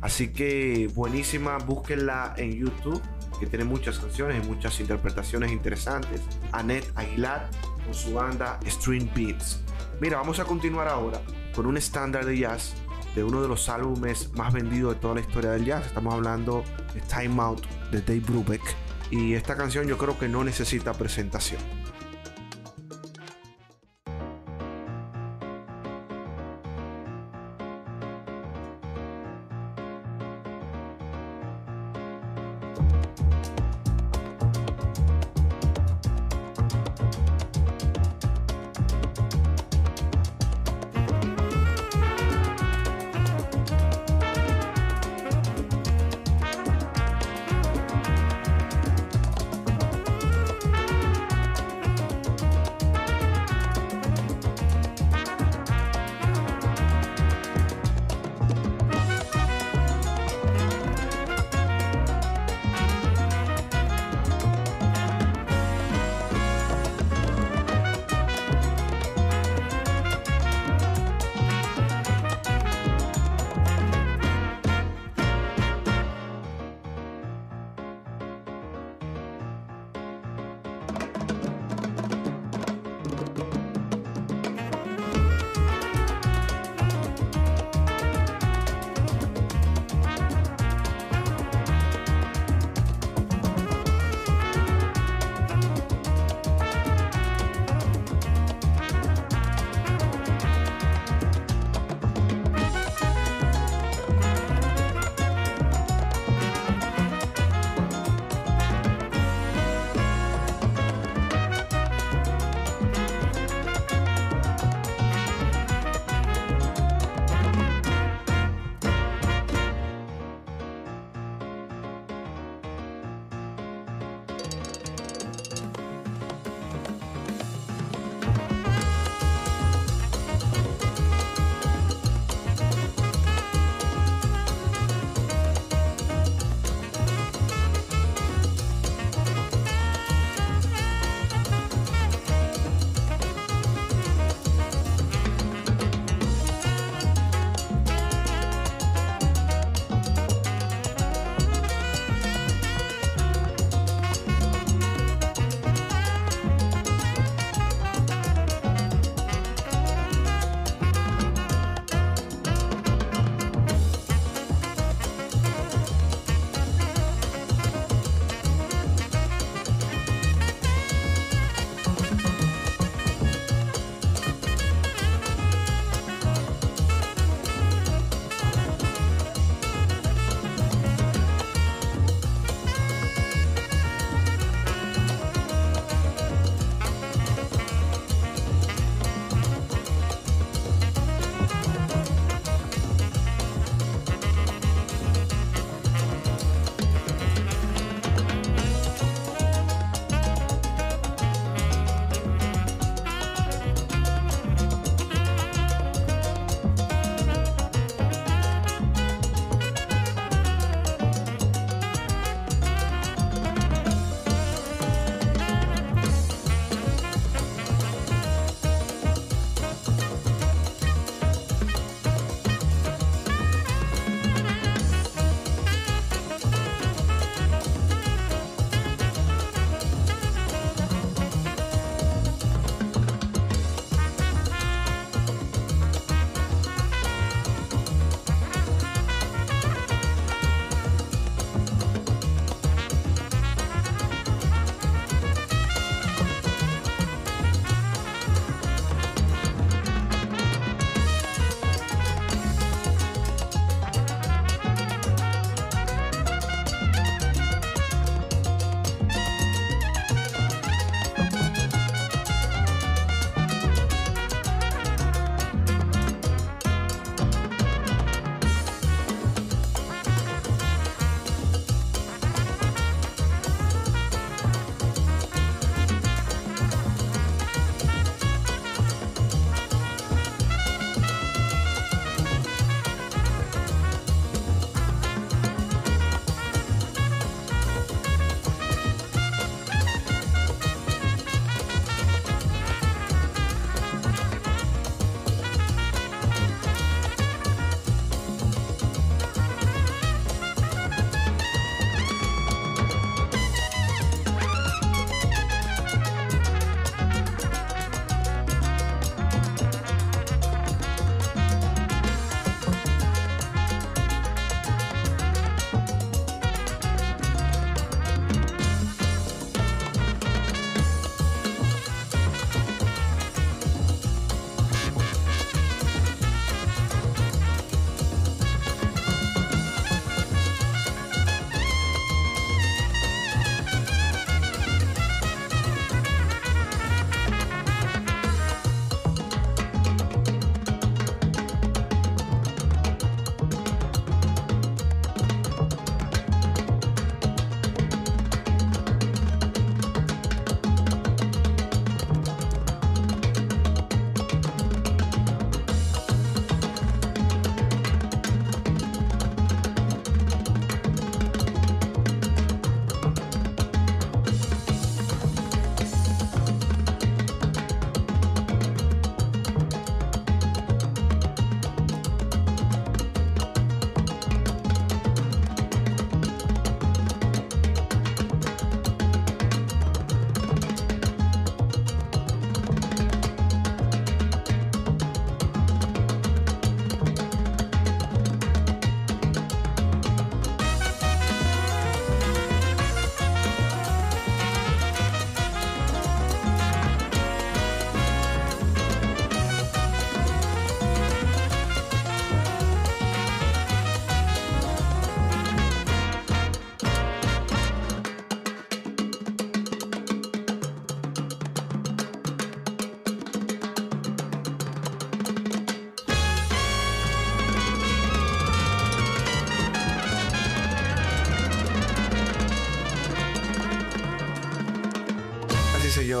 Así 0.00 0.32
que 0.32 0.90
buenísima, 0.94 1.58
búsquenla 1.58 2.34
en 2.36 2.52
YouTube, 2.52 3.00
que 3.40 3.46
tiene 3.46 3.64
muchas 3.64 3.98
canciones 3.98 4.44
y 4.44 4.48
muchas 4.48 4.78
interpretaciones 4.80 5.52
interesantes. 5.52 6.20
Annette 6.52 6.90
Aguilar 6.94 7.50
con 7.84 7.94
su 7.94 8.14
banda 8.14 8.58
String 8.66 9.10
Beats. 9.14 9.60
Mira, 10.00 10.18
vamos 10.18 10.38
a 10.40 10.44
continuar 10.44 10.88
ahora 10.88 11.20
con 11.54 11.66
un 11.66 11.76
estándar 11.76 12.24
de 12.26 12.38
jazz 12.38 12.74
de 13.14 13.24
uno 13.24 13.40
de 13.40 13.48
los 13.48 13.68
álbumes 13.68 14.30
más 14.34 14.52
vendidos 14.52 14.94
de 14.94 15.00
toda 15.00 15.14
la 15.14 15.20
historia 15.20 15.50
del 15.52 15.64
jazz. 15.64 15.86
Estamos 15.86 16.12
hablando 16.12 16.62
de 16.94 17.00
Time 17.00 17.40
Out 17.42 17.66
de 17.90 18.00
Dave 18.00 18.20
Brubeck. 18.20 18.62
Y 19.10 19.34
esta 19.34 19.56
canción 19.56 19.86
yo 19.86 19.98
creo 19.98 20.18
que 20.18 20.28
no 20.28 20.42
necesita 20.44 20.92
presentación. 20.94 21.60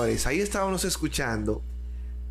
Ahí 0.02 0.40
estábamos 0.40 0.84
escuchando, 0.84 1.62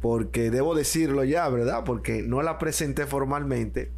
porque 0.01 0.51
debo 0.51 0.75
decirlo 0.75 1.23
ya, 1.23 1.47
¿verdad? 1.49 1.83
Porque 1.83 2.21
no 2.21 2.41
la 2.41 2.57
presenté 2.57 3.05
formalmente 3.05 3.91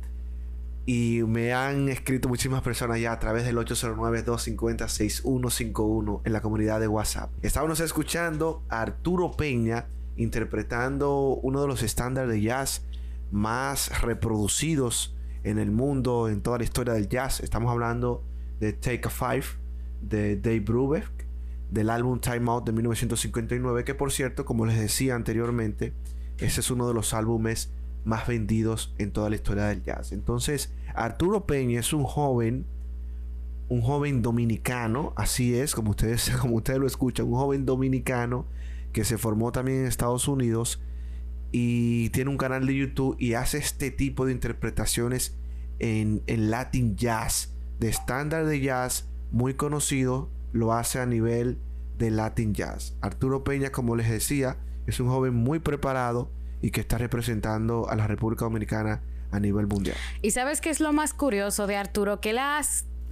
y 0.87 1.21
me 1.27 1.53
han 1.53 1.87
escrito 1.89 2.27
muchísimas 2.29 2.61
personas 2.61 3.01
ya 3.01 3.11
a 3.11 3.19
través 3.19 3.43
del 3.43 3.57
809-250-6151 3.57 6.21
en 6.23 6.33
la 6.33 6.41
comunidad 6.41 6.79
de 6.79 6.87
WhatsApp. 6.87 7.29
Estábamos 7.41 7.81
escuchando 7.81 8.63
a 8.69 8.83
Arturo 8.83 9.33
Peña 9.33 9.87
interpretando 10.15 11.37
uno 11.43 11.61
de 11.61 11.67
los 11.67 11.83
estándares 11.83 12.31
de 12.31 12.41
jazz 12.41 12.85
más 13.31 14.01
reproducidos 14.01 15.13
en 15.43 15.59
el 15.59 15.71
mundo, 15.71 16.29
en 16.29 16.41
toda 16.41 16.57
la 16.57 16.63
historia 16.63 16.93
del 16.93 17.09
jazz. 17.09 17.41
Estamos 17.41 17.69
hablando 17.69 18.23
de 18.61 18.71
Take 18.71 19.07
a 19.07 19.09
Five 19.09 19.43
de 20.01 20.37
Dave 20.37 20.61
Brubeck, 20.61 21.26
del 21.71 21.89
álbum 21.89 22.19
Time 22.19 22.49
Out 22.49 22.65
de 22.65 22.71
1959, 22.71 23.83
que 23.83 23.95
por 23.95 24.11
cierto, 24.11 24.45
como 24.45 24.65
les 24.65 24.79
decía 24.79 25.15
anteriormente, 25.15 25.93
ese 26.37 26.61
es 26.61 26.71
uno 26.71 26.87
de 26.87 26.93
los 26.93 27.13
álbumes 27.13 27.71
más 28.05 28.27
vendidos 28.27 28.93
en 28.97 29.11
toda 29.11 29.29
la 29.29 29.35
historia 29.35 29.65
del 29.65 29.83
jazz. 29.83 30.11
Entonces, 30.11 30.73
Arturo 30.95 31.45
Peña 31.45 31.79
es 31.79 31.93
un 31.93 32.03
joven, 32.03 32.65
un 33.69 33.81
joven 33.81 34.21
dominicano, 34.21 35.13
así 35.15 35.55
es, 35.55 35.75
como 35.75 35.91
ustedes, 35.91 36.29
como 36.41 36.55
ustedes 36.55 36.79
lo 36.79 36.87
escuchan, 36.87 37.27
un 37.27 37.33
joven 37.33 37.65
dominicano 37.65 38.45
que 38.93 39.03
se 39.03 39.17
formó 39.17 39.51
también 39.51 39.81
en 39.81 39.85
Estados 39.87 40.27
Unidos 40.27 40.81
y 41.51 42.09
tiene 42.09 42.29
un 42.29 42.37
canal 42.37 42.65
de 42.65 42.75
YouTube 42.75 43.15
y 43.19 43.33
hace 43.33 43.57
este 43.57 43.91
tipo 43.91 44.25
de 44.25 44.31
interpretaciones 44.31 45.35
en, 45.79 46.23
en 46.27 46.49
Latin 46.49 46.95
Jazz, 46.95 47.53
de 47.79 47.89
estándar 47.89 48.45
de 48.45 48.59
jazz 48.59 49.07
muy 49.31 49.53
conocido, 49.53 50.29
lo 50.53 50.73
hace 50.73 50.99
a 50.99 51.05
nivel 51.05 51.59
de 51.97 52.11
Latin 52.11 52.53
Jazz. 52.53 52.95
Arturo 53.01 53.43
Peña, 53.43 53.71
como 53.71 53.95
les 53.95 54.09
decía, 54.09 54.57
es 54.85 54.99
un 54.99 55.09
joven 55.09 55.33
muy 55.33 55.59
preparado 55.59 56.31
y 56.61 56.71
que 56.71 56.81
está 56.81 56.97
representando 56.97 57.89
a 57.89 57.95
la 57.95 58.07
República 58.07 58.45
Dominicana 58.45 59.01
a 59.31 59.39
nivel 59.39 59.67
mundial. 59.67 59.97
Y 60.21 60.31
sabes 60.31 60.61
qué 60.61 60.69
es 60.69 60.79
lo 60.79 60.93
más 60.93 61.13
curioso 61.13 61.67
de 61.67 61.75
Arturo, 61.75 62.21
que 62.21 62.31
él 62.31 62.37
ha, 62.37 62.61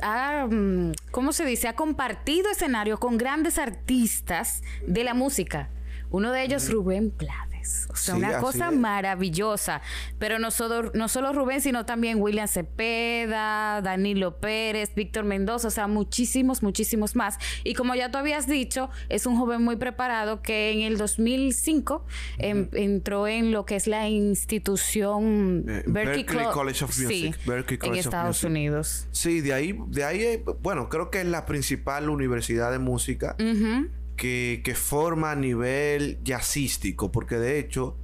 ha, 0.01 0.47
mm, 0.47 0.93
¿cómo 1.11 1.33
se 1.33 1.45
dice? 1.45 1.67
Ha 1.67 1.75
compartido 1.75 2.49
escenario 2.49 2.99
con 2.99 3.17
grandes 3.17 3.57
artistas 3.57 4.63
de 4.87 5.03
la 5.03 5.13
música. 5.13 5.69
Uno 6.11 6.31
de 6.31 6.43
ellos, 6.43 6.71
Rubén 6.71 7.13
Blades. 7.17 7.54
O 7.89 7.95
sea, 7.95 8.15
Sí, 8.15 8.19
una 8.19 8.39
cosa 8.39 8.69
es. 8.69 8.75
maravillosa. 8.75 9.81
Pero 10.19 10.39
no 10.39 10.51
solo, 10.51 10.91
no 10.93 11.07
solo 11.07 11.33
Rubén, 11.33 11.61
sino 11.61 11.85
también 11.85 12.21
William 12.21 12.47
Cepeda, 12.47 13.81
Danilo 13.81 14.37
Pérez, 14.39 14.93
Víctor 14.95 15.23
Mendoza, 15.25 15.67
o 15.67 15.71
sea, 15.71 15.87
muchísimos, 15.87 16.63
muchísimos 16.63 17.15
más. 17.15 17.37
Y 17.63 17.73
como 17.73 17.95
ya 17.95 18.11
tú 18.11 18.17
habías 18.17 18.47
dicho, 18.47 18.89
es 19.09 19.25
un 19.25 19.37
joven 19.37 19.63
muy 19.63 19.75
preparado 19.75 20.41
que 20.41 20.71
en 20.71 20.81
el 20.81 20.97
2005 20.97 22.05
em- 22.37 22.69
entró 22.73 23.27
en 23.27 23.51
lo 23.51 23.65
que 23.65 23.75
es 23.75 23.87
la 23.87 24.07
institución 24.09 25.65
Eh, 25.67 25.83
Clo- 26.25 26.51
College 26.51 26.83
of 26.85 26.97
Music, 26.99 27.07
Sí, 27.09 27.51
en 27.81 27.91
of 27.91 27.97
Estados 27.97 28.27
Music. 28.37 28.49
Unidos. 28.49 29.07
Sí, 29.11 29.41
de 29.41 29.53
ahí, 29.53 29.77
de 29.87 30.03
ahí, 30.03 30.21
eh, 30.21 30.43
bueno, 30.61 30.89
creo 30.89 31.09
que 31.09 31.21
es 31.21 31.27
la 31.27 31.45
principal 31.45 32.09
universidad 32.09 32.71
de 32.71 32.79
música 32.79 33.35
Ujú. 33.39 33.87
Que, 34.15 34.61
que 34.63 34.75
forma 34.75 35.31
a 35.31 35.35
nivel 35.35 36.19
jazzístico, 36.23 37.11
porque 37.11 37.37
de 37.37 37.59
hecho, 37.59 37.97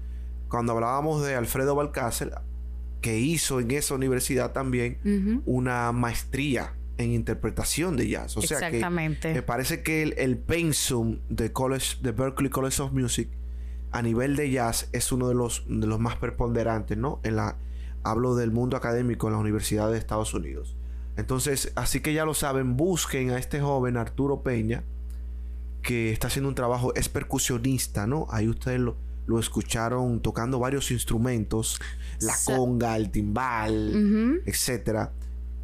cuando 0.49 0.73
hablábamos 0.73 1.25
de 1.25 1.35
Alfredo 1.35 1.75
Balcácer, 1.75 2.33
que 3.01 3.19
hizo 3.19 3.59
en 3.59 3.71
esa 3.71 3.95
universidad 3.95 4.51
también 4.51 5.41
una 5.45 5.91
maestría 5.91 6.75
en 6.97 7.11
interpretación 7.11 7.97
de 7.97 8.07
jazz. 8.07 8.37
O 8.37 8.41
sea 8.41 8.57
Exactamente. 8.57 9.29
que 9.29 9.33
me 9.33 9.41
parece 9.41 9.81
que 9.81 10.03
el, 10.03 10.13
el 10.17 10.37
pensum 10.37 11.19
de 11.29 11.51
College, 11.51 11.97
de 12.01 12.11
Berklee 12.11 12.51
College 12.51 12.81
of 12.81 12.91
Music 12.91 13.29
a 13.91 14.01
nivel 14.01 14.35
de 14.35 14.49
jazz 14.51 14.87
es 14.93 15.11
uno 15.11 15.27
de 15.27 15.35
los, 15.35 15.65
de 15.67 15.87
los 15.87 15.99
más 15.99 16.15
preponderantes, 16.15 16.97
¿no? 16.97 17.19
En 17.23 17.35
la, 17.35 17.57
hablo 18.03 18.35
del 18.35 18.51
mundo 18.51 18.77
académico 18.77 19.27
en 19.27 19.33
la 19.33 19.39
Universidad 19.39 19.91
de 19.91 19.97
Estados 19.97 20.33
Unidos. 20.33 20.75
Entonces, 21.17 21.73
así 21.75 21.99
que 21.99 22.13
ya 22.13 22.25
lo 22.25 22.33
saben, 22.33 22.77
busquen 22.77 23.31
a 23.31 23.37
este 23.37 23.59
joven 23.59 23.97
Arturo 23.97 24.43
Peña, 24.43 24.83
que 25.81 26.11
está 26.11 26.27
haciendo 26.27 26.49
un 26.49 26.55
trabajo, 26.55 26.93
es 26.95 27.09
percusionista, 27.09 28.05
¿no? 28.07 28.27
Ahí 28.29 28.47
ustedes 28.47 28.79
lo, 28.79 28.95
lo 29.25 29.39
escucharon 29.39 30.21
tocando 30.21 30.59
varios 30.59 30.91
instrumentos, 30.91 31.79
la 32.19 32.33
conga, 32.45 32.95
el 32.97 33.09
timbal, 33.11 33.89
Ujú. 33.95 34.41
etcétera. 34.45 35.11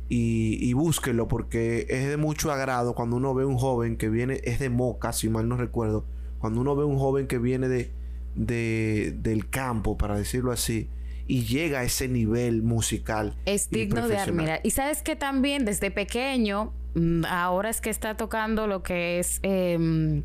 Y, 0.10 0.58
y 0.62 0.74
búsquenlo 0.74 1.28
porque 1.28 1.86
es 1.90 2.08
de 2.08 2.16
mucho 2.18 2.52
agrado 2.52 2.96
cuando 2.96 3.18
uno 3.18 3.34
ve 3.34 3.44
un 3.46 3.58
joven 3.58 3.98
que 3.98 4.10
viene, 4.10 4.40
es 4.46 4.60
de 4.60 4.70
Moca, 4.70 5.12
si 5.12 5.28
mal 5.30 5.50
no 5.50 5.58
recuerdo, 5.58 6.06
cuando 6.40 6.62
uno 6.62 6.76
ve 6.76 6.86
un 6.86 6.98
joven 6.98 7.28
que 7.28 7.38
viene 7.40 7.68
de, 7.68 7.92
de- 8.36 9.16
del 9.22 9.50
campo, 9.50 9.98
para 9.98 10.18
decirlo 10.18 10.52
así, 10.52 10.90
y 11.28 11.44
llega 11.44 11.80
a 11.80 11.84
ese 11.84 12.08
nivel 12.08 12.64
musical. 12.64 13.36
Es 13.46 13.70
digno 13.70 14.08
de 14.08 14.18
admirar. 14.18 14.62
Y 14.64 14.72
sabes 14.72 15.02
que 15.02 15.18
también 15.18 15.66
desde 15.66 15.92
pequeño, 15.92 16.72
ahora 17.28 17.70
es 17.70 17.82
que 17.82 17.90
está 17.90 18.16
tocando 18.18 18.68
lo 18.68 18.84
que 18.84 19.20
es 19.20 19.40
em, 19.44 20.24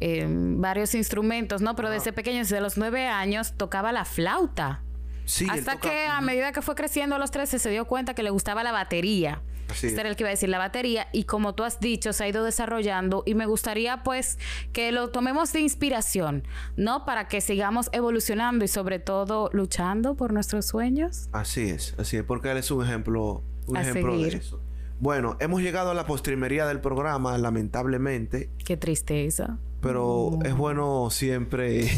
em, 0.00 0.60
varios 0.60 0.94
instrumentos, 0.94 1.62
¿no? 1.62 1.76
Pero 1.76 1.90
desde 1.90 2.12
pequeño, 2.12 2.38
desde 2.38 2.60
los 2.60 2.76
nueve 2.76 3.06
años, 3.06 3.54
tocaba 3.56 3.92
la 3.92 4.04
flauta. 4.04 4.82
Sí, 5.24 5.46
Hasta 5.48 5.74
toca- 5.74 5.88
que 5.90 6.06
a 6.06 6.20
medida 6.20 6.52
que 6.52 6.62
fue 6.62 6.74
creciendo 6.74 7.14
a 7.16 7.18
los 7.18 7.30
13 7.30 7.58
se 7.58 7.70
dio 7.70 7.84
cuenta 7.86 8.14
que 8.14 8.22
le 8.22 8.30
gustaba 8.30 8.62
la 8.64 8.72
batería. 8.72 9.40
Así 9.70 9.86
Este 9.86 9.94
es. 9.94 9.98
era 10.00 10.08
el 10.10 10.16
que 10.16 10.24
iba 10.24 10.28
a 10.28 10.32
decir 10.32 10.48
la 10.48 10.58
batería 10.58 11.06
y 11.12 11.24
como 11.24 11.54
tú 11.54 11.62
has 11.62 11.78
dicho 11.80 12.12
se 12.12 12.24
ha 12.24 12.28
ido 12.28 12.44
desarrollando 12.44 13.22
y 13.24 13.34
me 13.34 13.46
gustaría 13.46 14.02
pues 14.02 14.38
que 14.72 14.90
lo 14.92 15.08
tomemos 15.10 15.52
de 15.52 15.60
inspiración, 15.60 16.42
¿no? 16.76 17.06
Para 17.06 17.28
que 17.28 17.40
sigamos 17.40 17.88
evolucionando 17.92 18.64
y 18.64 18.68
sobre 18.68 18.98
todo 18.98 19.48
luchando 19.52 20.14
por 20.16 20.32
nuestros 20.32 20.66
sueños. 20.66 21.28
Así 21.32 21.70
es, 21.70 21.94
así 21.98 22.16
es, 22.18 22.24
porque 22.24 22.50
él 22.50 22.58
es 22.58 22.70
un 22.72 22.84
ejemplo, 22.84 23.42
un 23.66 23.76
A 23.76 23.82
ejemplo 23.82 24.18
de 24.18 24.28
eso. 24.28 24.60
Bueno, 25.02 25.36
hemos 25.40 25.62
llegado 25.62 25.90
a 25.90 25.94
la 25.94 26.06
postrimería 26.06 26.64
del 26.64 26.80
programa, 26.80 27.36
lamentablemente, 27.36 28.50
Qué 28.64 28.76
tristeza. 28.76 29.58
pero 29.80 30.38
es 30.44 30.56
bueno 30.56 31.08
siempre 31.10 31.90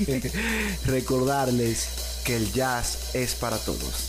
recordarles 0.86 2.22
que 2.24 2.36
el 2.36 2.50
jazz 2.50 3.14
es 3.14 3.34
para 3.34 3.58
todos. 3.58 4.08